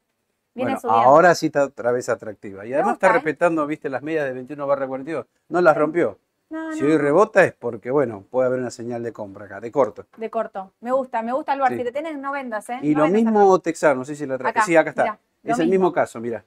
[0.54, 1.02] Viene Bueno, subiendo.
[1.08, 2.66] ahora sí está otra vez atractiva.
[2.66, 3.12] Y además gusta, está ¿eh?
[3.14, 5.26] respetando, viste, las medias de 21 barra 42.
[5.48, 6.18] No las rompió.
[6.52, 9.58] No, Si no, hoy rebota es porque, bueno, puede haber una señal de compra acá,
[9.60, 10.06] de corto.
[10.16, 10.72] de corto.
[10.80, 11.70] Me gusta, me gusta el bar.
[11.72, 11.78] Sí.
[11.78, 12.78] Si te tenés, no vendas, ¿eh?
[12.82, 14.50] Y No lo mismo Texar, no sé si la traje.
[14.50, 15.02] Acá, sí, acá está.
[15.04, 15.92] mirá, es el mismo.
[15.92, 16.44] caso, mira.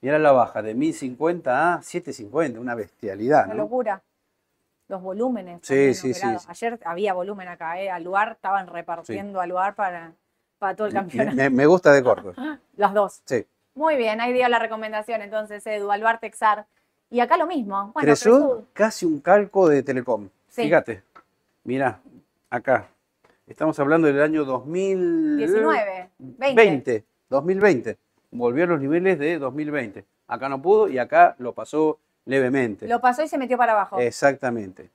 [0.00, 4.00] Mira la baja de 1050 a 750, una bestialidad, Una locura.
[4.86, 5.60] Los volúmenes.
[5.62, 6.26] Sí, sí, sí.
[6.46, 7.90] Ayer había volumen acá, ¿eh?
[7.90, 10.12] Al lugar estaban repartiendo al lugar para,
[10.58, 11.36] para todo el campeonato.
[11.36, 12.32] me- me gusta de corto.
[12.76, 13.22] Los dos.
[13.24, 13.44] Sí.
[13.74, 16.66] Muy bien, ahí dio la recomendación entonces, Edu, Alvar Texar.
[17.10, 17.90] Y acá lo mismo.
[17.94, 18.64] Bueno, Cresud, Cresud.
[18.72, 20.28] casi un calco de Telecom.
[20.48, 20.62] Sí.
[20.62, 21.02] Fíjate,
[21.64, 22.00] mira,
[22.50, 22.88] acá.
[23.46, 26.10] Estamos hablando del año 2019.
[26.18, 27.04] 19, 20.
[27.30, 27.98] 2020.
[28.30, 30.04] Volvió a los niveles de 2020.
[30.26, 32.86] Acá no pudo y acá lo pasó levemente.
[32.86, 33.98] Lo pasó y se metió para abajo.
[33.98, 34.90] Exactamente.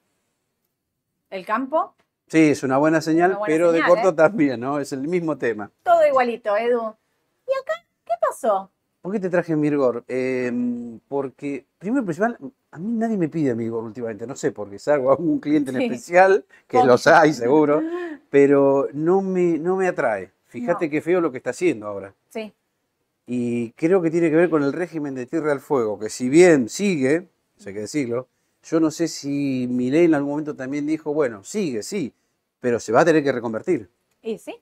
[1.32, 1.96] El campo,
[2.28, 4.14] Sí, es una buena señal, Una buena pero de corto ¿eh?
[4.14, 4.80] también, ¿no?
[4.80, 5.70] Es el mismo tema.
[5.84, 6.96] todo igualito, Edu.
[7.48, 8.72] ¿Y acá qué pasó?
[9.04, 10.06] ¿Por qué te traje Mirgor?
[10.08, 10.50] Eh,
[11.10, 12.38] porque, primero y principal,
[12.72, 15.72] a mí nadie me pide Mirgor últimamente, no sé por qué, salvo a un cliente
[15.72, 15.84] en Sí.
[15.88, 16.88] especial, que Obvio.
[16.88, 17.82] los hay seguro,
[18.30, 20.32] pero no me, no me atrae.
[20.46, 20.92] Fíjate No.
[20.92, 22.14] qué feo lo que está haciendo ahora.
[22.30, 22.54] Sí,
[23.28, 26.30] Y creo que tiene que ver con el régimen de Tierra del Fuego, que si
[26.30, 27.28] bien sigue,
[27.58, 28.28] eso hay que decirlo,
[28.64, 32.14] yo no sé si Milei en algún momento también dijo, bueno, sigue, sí,
[32.62, 33.90] pero se va a tener que reconvertir.
[34.22, 34.56] y sí.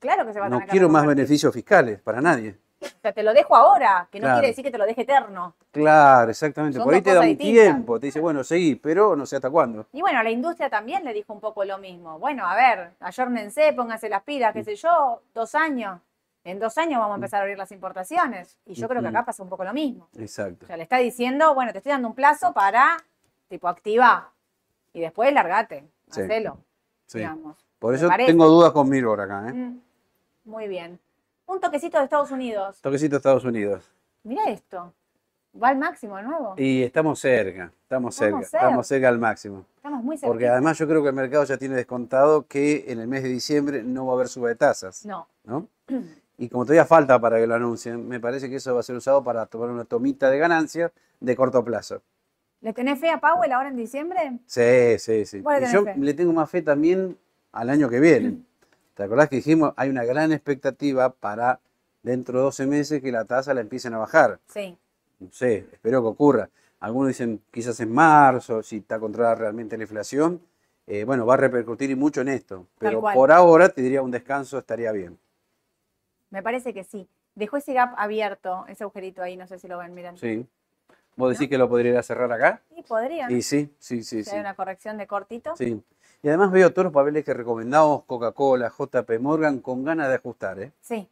[0.00, 1.22] Claro que se va a No tener que quiero más reconvertir.
[1.24, 2.56] beneficios fiscales para nadie.
[2.82, 4.36] O sea, te lo dejo ahora, que no Claro.
[4.36, 5.54] quiere decir que te lo deje eterno.
[5.70, 6.76] Claro, exactamente.
[6.78, 7.52] Son Por ahí te da un distintas.
[7.64, 9.86] tiempo, te dice, bueno, seguí, pero no sé hasta cuándo.
[9.92, 12.18] Y bueno, la industria también le dijo un poco lo mismo.
[12.18, 16.00] Bueno, a ver, ayórnense, pónganse las pilas, qué sé yo, dos años.
[16.42, 18.58] En dos años vamos a empezar a abrir las importaciones.
[18.64, 20.08] Y yo creo que acá pasa un poco lo mismo.
[20.16, 20.64] Exacto.
[20.64, 22.96] O sea, le está diciendo, bueno, te estoy dando un plazo para,
[23.48, 24.30] tipo, activa.
[24.94, 26.22] Y después largate, Sí.
[26.22, 26.56] hacelo,
[27.06, 27.18] Sí.
[27.18, 27.56] digamos.
[27.78, 29.52] Por eso tengo dudas con Mirror acá, ¿eh?
[29.52, 29.80] Mm,
[30.46, 30.98] Muy bien.
[31.50, 32.80] Un toquecito de Estados Unidos.
[32.80, 33.90] Toquecito Estados Unidos.
[34.22, 34.94] Mira esto.
[35.60, 36.54] Va al máximo de nuevo.
[36.56, 38.66] Y estamos cerca, estamos cerca, Estamos cerca.
[38.66, 39.66] estamos cerca al máximo.
[39.74, 40.28] Estamos muy cerca.
[40.28, 43.30] Porque además yo creo que el mercado ya tiene descontado que en el mes de
[43.30, 45.26] diciembre no va a haber suba de tasas, No.
[45.42, 45.66] ¿no?
[46.38, 48.94] Y como todavía falta para que lo anuncien, me parece que eso va a ser
[48.94, 52.00] usado para tomar una tomita de ganancia de corto plazo.
[52.60, 54.38] ¿Le tenés fe a Powell ahora en diciembre?
[54.46, 55.38] Sí, sí, sí.
[55.38, 55.94] Y yo fe.
[55.98, 57.18] le tengo más fe también
[57.50, 58.38] al año que viene.
[59.00, 61.58] ¿Te acordás que dijimos hay una gran expectativa para
[62.02, 64.40] dentro de 12 meses que la tasa la empiecen a bajar?
[64.46, 64.76] Sí.
[65.20, 66.50] No sé, espero que ocurra.
[66.80, 70.42] Algunos dicen quizás en marzo, si está controlada realmente la inflación.
[70.86, 72.66] Eh, bueno, va a repercutir y mucho en esto.
[72.78, 75.18] Pero por ahora te diría un descanso estaría bien.
[76.28, 77.08] Me parece que sí.
[77.34, 80.18] Dejó ese gap abierto, ese agujerito ahí, no sé si lo ven, miren.
[80.18, 80.46] Sí.
[81.16, 82.60] ¿Vos decís que lo podría cerrar acá?
[82.74, 83.30] Sí, podría.
[83.30, 84.36] Y sí, sí, sí, Si sí.
[84.36, 85.56] hay una corrección de cortito.
[85.56, 85.82] Sí.
[86.22, 90.60] Y además veo todos los papeles que recomendamos, Coca-Cola, JP Morgan, con ganas de ajustar,
[90.60, 90.72] ¿eh?
[90.80, 91.08] Sí.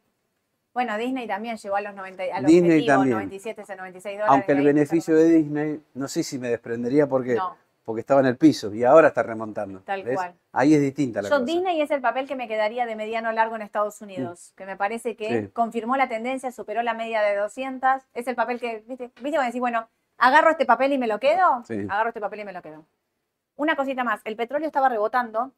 [0.71, 3.13] Bueno, Disney también llegó a los 90, a los Disney objetivos, también.
[3.15, 4.31] 97, ese 96 dólares.
[4.31, 7.57] Aunque el beneficio de Disney, no sé si me desprendería porque, No.
[7.83, 9.79] porque estaba en el piso y ahora está remontando.
[9.81, 10.15] Tal ¿ves?
[10.15, 10.35] cual.
[10.53, 11.45] Ahí es distinta la Yo cosa.
[11.45, 14.77] Disney es el papel que me quedaría de mediano largo en Estados Unidos, que me
[14.77, 15.47] parece que Sí.
[15.49, 18.03] confirmó la tendencia, superó la media de 200.
[18.13, 19.05] Es el papel que, ¿viste?
[19.15, 19.89] ¿Viste cuando decís, bueno,
[20.19, 21.63] agarro este papel y me lo quedo?
[21.67, 21.79] Sí.
[21.89, 22.85] Agarro este papel y me lo quedo.
[23.59, 25.51] Una cosita más, el petróleo estaba rebotando,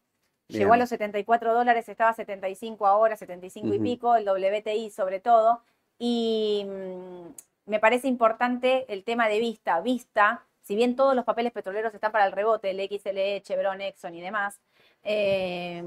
[0.47, 0.61] Bien.
[0.61, 5.19] llegó a los 74 dólares, estaba a 75 ahora, 75 y pico, el WTI sobre
[5.19, 5.61] todo,
[5.99, 9.81] y mm, me parece importante el tema de vista.
[9.81, 14.15] Vista, si bien todos los papeles petroleros están para el rebote, el XLE, Chevron, Exxon
[14.15, 14.59] y demás,
[15.03, 15.83] eh,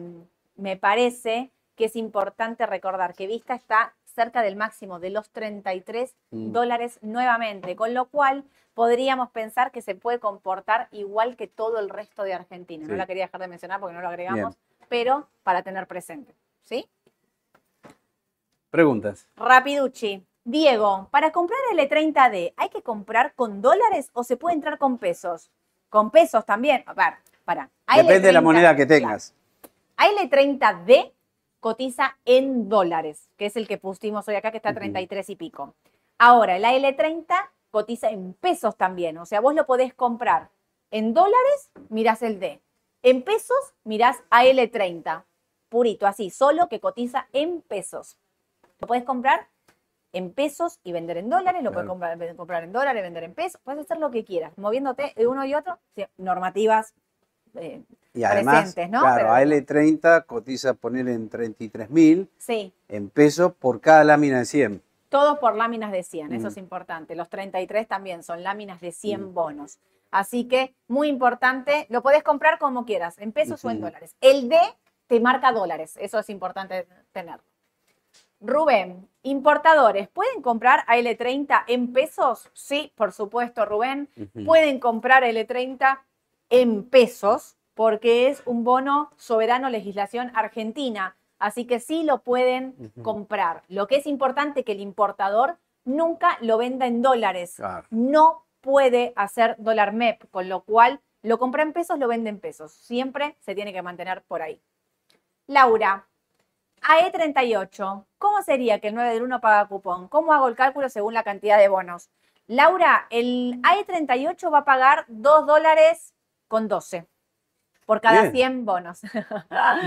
[0.54, 6.14] me parece que es importante recordar que Vista está cerca del máximo de los 33
[6.30, 6.52] Mm.
[6.52, 8.44] dólares nuevamente, con lo cual
[8.74, 12.86] podríamos pensar que se puede comportar igual que todo el resto de Argentina.
[12.86, 14.56] No la quería dejar de mencionar porque no lo agregamos,
[14.88, 16.34] pero para tener presente.
[16.62, 16.88] ¿Sí?
[18.70, 19.28] Preguntas.
[19.36, 20.24] Rapiducci.
[20.46, 24.98] Diego, para comprar el E30D, ¿hay que comprar con dólares o se puede entrar con
[24.98, 25.50] pesos?
[25.88, 26.82] Con pesos también.
[26.86, 27.14] A ver,
[27.44, 27.70] para.
[27.96, 29.00] Depende de la AL30, moneda que claro.
[29.00, 29.34] tengas.
[29.96, 31.12] AL30D
[31.64, 34.80] cotiza en dólares, que es el que pusimos hoy acá, que está a Ujú.
[34.80, 35.74] 33 y pico.
[36.18, 37.34] Ahora, el AL30
[37.70, 39.16] cotiza en pesos también.
[39.16, 40.50] O sea, vos lo podés comprar
[40.90, 42.60] en dólares, mirás el D.
[43.02, 45.24] En pesos, mirás AL30.
[45.70, 48.18] Purito, así, solo que cotiza en pesos.
[48.78, 49.48] Lo puedes comprar
[50.12, 51.98] en pesos y vender en dólares, lo puedes Claro.
[51.98, 55.46] comprar, comprar en dólares, vender en pesos, puedes hacer lo que quieras, moviéndote de uno
[55.46, 55.78] y otro,
[56.18, 56.92] normativas
[57.56, 57.82] eh,
[58.14, 59.00] Y además, presentes, ¿no?
[59.00, 64.44] claro, Pero- AL30 cotiza poner en 33 mil sí, en pesos por cada lámina de
[64.44, 64.82] 100.
[65.08, 66.50] Todos por láminas de 100, eso Mm.
[66.50, 67.14] es importante.
[67.14, 69.34] Los 33 también son láminas de 100 Mm.
[69.34, 69.78] bonos.
[70.10, 74.14] Así que, muy importante, lo podés comprar como quieras, en pesos o en dólares.
[74.20, 74.56] El D
[75.06, 77.42] te marca dólares, eso es importante tenerlo.
[78.40, 82.50] Rubén, importadores, ¿pueden comprar AL30 en pesos?
[82.52, 84.08] Sí, por supuesto, Rubén.
[84.44, 86.00] Pueden comprar L30
[86.50, 91.16] en pesos porque es un bono soberano legislación argentina.
[91.38, 93.62] Así que sí lo pueden comprar.
[93.68, 97.54] Lo que es importante que el importador nunca lo venda en dólares.
[97.56, 97.86] Claro.
[97.90, 102.40] No puede hacer dólar MEP, con lo cual lo compra en pesos, lo vende en
[102.40, 102.72] pesos.
[102.72, 104.60] Siempre se tiene que mantener por ahí.
[105.46, 106.06] Laura,
[106.80, 110.08] AE38, ¿cómo sería que el 9 del 1 paga cupón?
[110.08, 112.08] ¿Cómo hago el cálculo según la cantidad de bonos?
[112.46, 116.13] Laura, el AE38 va a pagar 2 dólares
[116.54, 117.04] con 12
[117.84, 118.32] por cada Bien.
[118.32, 119.00] 100 bonos.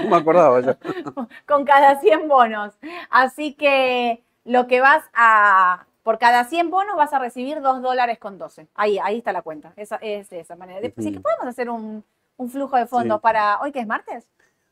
[0.04, 0.74] No me acordaba yo.
[1.48, 2.74] con cada 100 bonos.
[3.10, 8.20] Así que lo que vas a, por cada 100 bonos vas a recibir 2 dólares
[8.20, 8.68] con 12.
[8.76, 9.72] Ahí, ahí está la cuenta.
[9.78, 10.82] Esa, es de esa manera.
[10.82, 11.22] De- Sí que Ujú.
[11.22, 12.04] podemos hacer un,
[12.36, 13.22] un flujo de fondos Sí.
[13.24, 14.28] para, ¿hoy que es martes?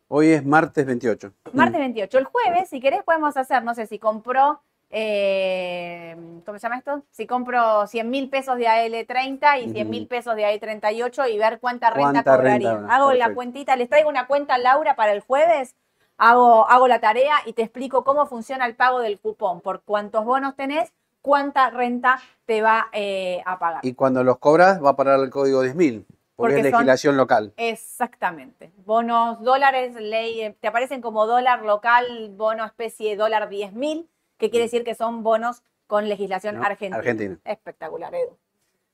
[0.10, 1.32] Hoy es martes 28.
[1.54, 2.18] Martes 28.
[2.18, 4.60] El jueves, si querés, podemos hacer, no sé, si compró,
[4.90, 6.16] eh,
[6.46, 7.04] ¿cómo se llama esto?
[7.12, 11.60] Si compro 100 mil pesos de AL30 y 100 mil pesos de AL38 y ver
[11.60, 12.74] cuánta renta Cuánta cobraría.
[12.78, 15.76] renta, hago la cuentita, les traigo una cuenta, Laura, para el jueves.
[16.18, 20.24] Hago, hago la tarea y te explico cómo funciona el pago del cupón, por cuántos
[20.24, 23.80] bonos tenés, cuánta renta te va eh, a pagar.
[23.86, 26.06] Y cuando los cobras va a parar el código 10.000,
[26.38, 27.54] porque, Porque es son- legislación local.
[27.58, 28.72] Exactamente.
[28.86, 34.08] Bonos, dólares, ley, eh, te aparecen como dólar local, bono especie dólar 10.000,
[34.38, 36.98] que quiere decir que son bonos con legislación No, argentina.
[36.98, 37.40] Argentina.
[37.44, 38.38] Espectacular, Edu.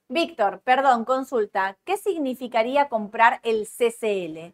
[0.09, 1.77] Víctor, perdón, consulta.
[1.85, 4.53] ¿Qué significaría comprar el CCL?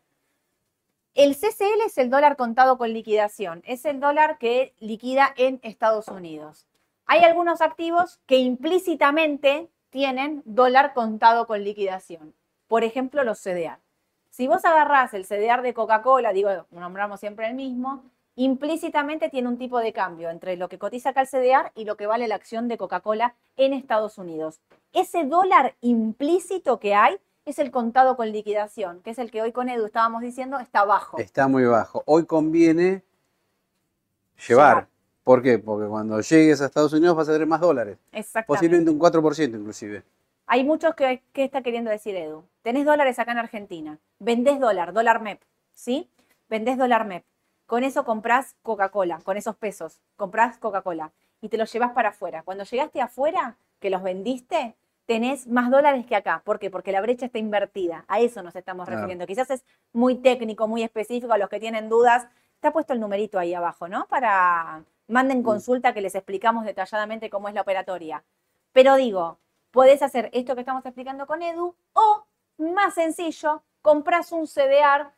[1.16, 3.64] El CCL es el dólar contado con liquidación.
[3.66, 6.68] Es el dólar que liquida en Estados Unidos.
[7.08, 12.36] Hay algunos activos que implícitamente tienen dólar contado con liquidación.
[12.68, 13.80] Por ejemplo, los CDR.
[14.30, 18.04] Si vos agarrás el CDR de Coca-Cola, digo, nombramos siempre el mismo,
[18.38, 21.98] implícitamente tiene un tipo de cambio entre lo que cotiza acá el CDR y lo
[21.98, 24.62] que vale la acción de Coca-Cola en Estados Unidos.
[24.94, 29.52] Ese dólar implícito que hay es el contado con liquidación, que es el que hoy
[29.52, 31.18] con Edu estábamos diciendo está bajo.
[31.18, 32.04] Está muy bajo.
[32.06, 33.04] Hoy conviene
[34.48, 34.76] llevar.
[34.76, 34.88] Llevar.
[35.24, 35.58] ¿Por qué?
[35.58, 37.98] Porque cuando llegues a Estados Unidos vas a tener más dólares.
[38.12, 38.48] Exactamente.
[38.48, 40.04] Posiblemente un 4% inclusive.
[40.46, 42.44] Hay muchos que, ¿qué está queriendo decir Edu?
[42.62, 45.42] Tenés dólares acá en Argentina, vendés dólar, dólar MEP,
[45.74, 46.10] ¿sí?
[46.48, 47.26] Vendés dólar MEP.
[47.68, 51.12] Con eso comprás Coca-Cola, con esos pesos, comprás Coca-Cola
[51.42, 52.42] y te los llevas para afuera.
[52.44, 56.42] Cuando llegaste afuera, que los vendiste, tenés más dólares que acá.
[56.44, 56.72] ¿Por qué?
[56.72, 58.06] Porque la brecha está invertida.
[58.08, 59.02] A eso nos estamos Claro.
[59.02, 59.28] refiriendo.
[59.28, 61.32] Quizás es muy técnico, muy específico.
[61.34, 64.08] A los que tienen dudas, está puesto el numerito ahí abajo, ¿no?
[64.08, 68.24] Para, manden consulta que les explicamos detalladamente cómo es la operatoria.
[68.72, 69.40] Pero digo,
[69.72, 72.26] podés hacer esto que estamos explicando con Edu o,
[72.58, 75.12] más sencillo, compras un CDR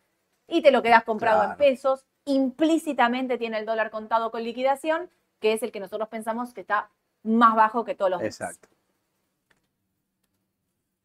[0.48, 2.06] y te lo quedas comprado en pesos.
[2.30, 5.10] Implícitamente tiene el dólar contado con liquidación,
[5.40, 6.92] que es el que nosotros pensamos que está
[7.24, 8.40] más bajo que todos los demás.
[8.40, 8.70] Exacto.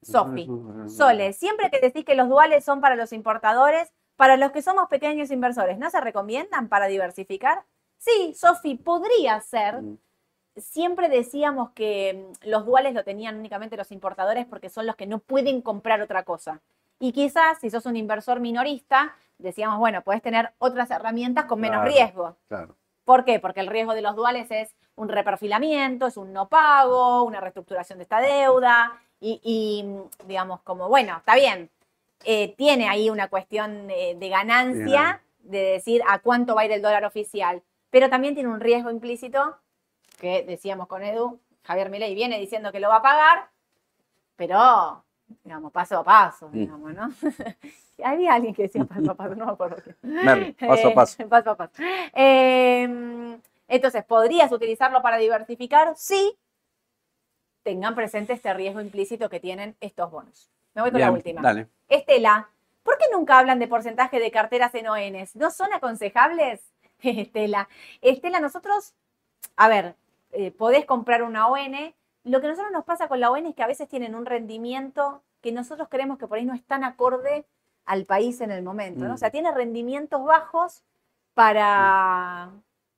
[0.02, 0.46] Sofi,
[0.86, 4.88] Sole, siempre que decís que los duales son para los importadores, para los que somos
[4.88, 7.64] pequeños inversores, ¿no se recomiendan para diversificar?
[7.96, 9.80] Sí, Sofi, podría ser.
[9.80, 9.98] Mm.
[10.56, 15.06] Siempre decíamos que mm, los duales lo tenían únicamente los importadores porque son los que
[15.06, 16.60] no pueden comprar otra cosa.
[17.04, 21.82] Y quizás si sos un inversor minorista, decíamos, bueno, puedes tener otras herramientas con menos
[21.82, 21.90] Claro.
[21.94, 22.36] riesgo.
[22.48, 22.76] Claro.
[23.04, 23.40] ¿Por qué?
[23.40, 27.98] Porque el riesgo de los duales es un reperfilamiento, es un no pago, una reestructuración
[27.98, 29.84] de esta deuda y, y,
[30.26, 31.68] digamos, como, bueno, está bien,
[32.24, 36.80] eh, tiene ahí una cuestión de ganancia, de decir a cuánto va a ir el
[36.80, 39.58] dólar oficial, pero también tiene un riesgo implícito
[40.18, 43.50] que decíamos con Edu, Javier Milei viene diciendo que lo va a pagar,
[44.36, 45.03] pero,
[45.42, 46.52] digamos, paso a paso, Mm.
[46.52, 47.08] digamos, ¿no?
[48.04, 49.96] Había alguien que decía paso a paso, no me acuerdo quién.
[50.02, 51.22] Merlo, paso a paso.
[51.22, 51.72] Eh, paso a paso.
[52.14, 55.94] Eh, entonces, ¿podrías utilizarlo para diversificar?
[55.96, 56.36] Sí.
[57.62, 60.50] Tengan presente este riesgo implícito que tienen estos bonos.
[60.74, 61.40] Me voy con la última.
[61.40, 61.68] Dale.
[61.88, 62.48] Estela,
[62.82, 65.34] ¿por qué nunca hablan de porcentaje de carteras en ONs?
[65.36, 66.60] ¿No son aconsejables?
[67.00, 67.68] Estela,
[68.02, 68.92] Estela, nosotros,
[69.56, 69.94] a ver,
[70.32, 71.94] eh, podés comprar una ON.
[72.24, 74.26] Lo que a nosotros nos pasa con la ON es que a veces tienen un
[74.26, 77.46] rendimiento que nosotros creemos que por ahí no es tan acorde
[77.84, 79.10] al país en el momento, ¿no?
[79.10, 79.14] Mm.
[79.14, 80.82] O sea, tiene rendimientos bajos
[81.34, 82.50] para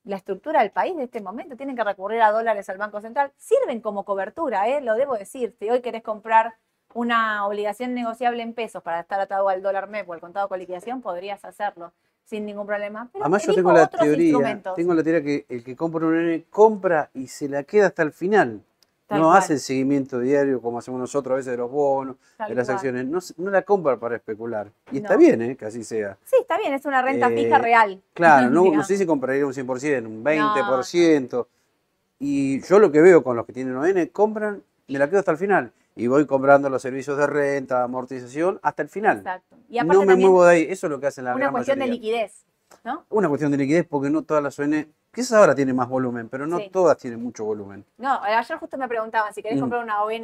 [0.04, 1.56] la estructura del país de este momento.
[1.56, 3.32] Tienen que recurrir a dólares al Banco Central.
[3.36, 4.80] Sirven como cobertura, ¿eh?
[4.80, 5.56] lo debo decir.
[5.58, 6.54] Si hoy querés comprar
[6.94, 10.60] una obligación negociable en pesos para estar atado al dólar MEP o al contado con
[10.60, 11.92] liquidación, podrías hacerlo
[12.24, 13.08] sin ningún problema.
[13.12, 16.44] Pero Además yo tengo la teoría, tengo la teoría que el que compra un N
[16.50, 18.62] compra y se la queda hasta el final.
[19.06, 19.38] Tal no cual.
[19.38, 22.66] hace el seguimiento diario como hacemos nosotros a veces de los bonos, Tal de las
[22.66, 22.74] cual.
[22.76, 23.06] acciones.
[23.06, 24.70] No, se- no la compra para especular.
[24.90, 25.56] Y está bien, ¿eh?
[25.56, 26.16] que así sea.
[26.24, 28.02] Sí, está bien, es una renta Eh, fija real.
[28.14, 31.46] Claro, no, sé si compraría un 100%, un 20%.
[32.18, 35.32] Y yo lo que veo con los que tienen ON, compran, me la quedo hasta
[35.32, 35.72] el final.
[35.94, 39.18] Y voy comprando los servicios de renta, amortización, hasta el final.
[39.18, 39.56] Exacto.
[39.70, 40.66] Y aparte No me muevo de ahí.
[40.68, 42.44] Eso es lo que hacen la una gran cuestión de liquidez,
[42.86, 43.04] ¿no?
[43.10, 46.46] Una cuestión de liquidez porque no todas las ON, quizás ahora tiene más volumen, pero
[46.46, 46.70] no Sí.
[46.72, 47.84] todas tienen mucho volumen.
[47.98, 49.60] No, ayer justo me preguntaban si querés Mm.
[49.60, 50.22] comprar una ON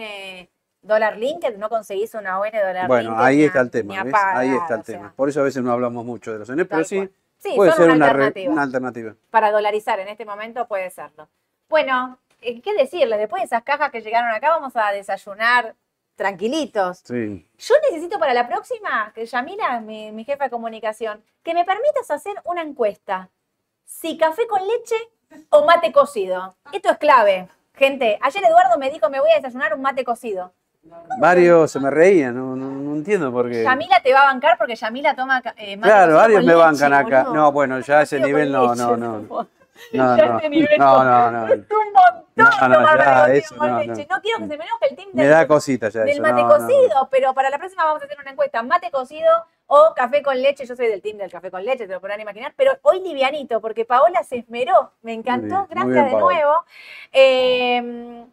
[0.80, 4.12] dólar linked, no conseguís una ON dólar Bueno, linked ahí está el tema, ¿ves?
[4.12, 5.12] pagar, Ahí está el sea, tema.
[5.14, 7.08] Por eso a veces no hablamos mucho de los ON, pero sí.
[7.38, 8.52] Sí, puede son ser una una, re- alternativa.
[8.52, 9.14] una alternativa.
[9.30, 11.28] para dolarizar en este momento puede serlo.
[11.68, 13.18] Bueno, eh, ¿qué decirle?
[13.18, 15.74] Después de esas cajas que llegaron acá, vamos a desayunar
[16.16, 16.98] tranquilitos.
[17.04, 17.46] Sí.
[17.58, 22.10] Yo necesito para la próxima, que Yamila, mi, mi jefa de comunicación, que me permitas
[22.10, 23.30] hacer una encuesta.
[23.84, 24.96] Si café con leche
[25.50, 26.56] o mate cocido.
[26.72, 27.48] Esto es clave.
[27.74, 30.52] Gente, ayer Eduardo me dijo, me voy a desayunar un mate cocido.
[31.20, 33.62] Varios se me reían, no, no, no entiendo por qué.
[33.62, 36.92] Yamila te va a bancar porque Yamila toma eh, mate Claro, varios me leche, bancan
[36.92, 37.22] acá.
[37.22, 37.34] boludo.
[37.34, 39.48] No, bueno, ya ese nivel no, leche, no, no.
[39.92, 41.46] No, Ya no, nivel no, no, no.
[41.48, 44.06] Es un montón No, no, ya, eso no, leche.
[44.08, 44.20] no.
[44.20, 46.22] Quiero que se me enoje el team Me del, da cosita ya del eso.
[46.22, 48.62] mate cocido, pero para la próxima vamos a hacer una encuesta.
[48.62, 49.30] Mate cocido
[49.66, 50.64] o café con leche.
[50.66, 53.60] Yo soy del team del café con leche, te lo podrán imaginar, pero hoy livianito,
[53.60, 54.92] porque Paola se esmeró.
[55.02, 56.54] Me encantó, bien, gracias bien, de nuevo.
[57.12, 58.24] Eh.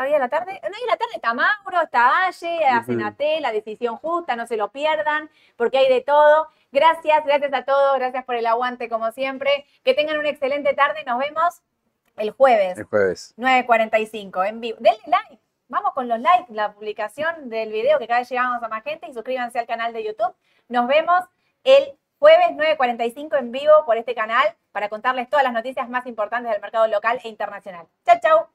[0.00, 0.60] ¿Hoy a la tarde?
[0.62, 3.08] No, hoy a la tarde está Mauro, está Aye, hacen Ujú.
[3.08, 6.48] AT, la decisión justa, no se lo pierdan, porque hay de todo.
[6.74, 9.64] Gracias, gracias a todos, gracias por el aguante como siempre.
[9.84, 11.62] Que tengan una excelente tarde, nos vemos
[12.16, 12.76] el jueves.
[12.76, 13.32] El jueves.
[13.36, 14.78] 9.45 en vivo.
[14.80, 15.38] Denle like.
[15.68, 19.06] Vamos con los likes, la publicación del video que cada vez llegamos a más gente
[19.08, 20.34] y suscríbanse al canal de YouTube.
[20.68, 21.24] Nos vemos
[21.62, 26.50] el jueves 9.45 en vivo por este canal para contarles todas las noticias más importantes
[26.50, 27.86] del mercado local e internacional.
[28.04, 28.46] Chau, chau.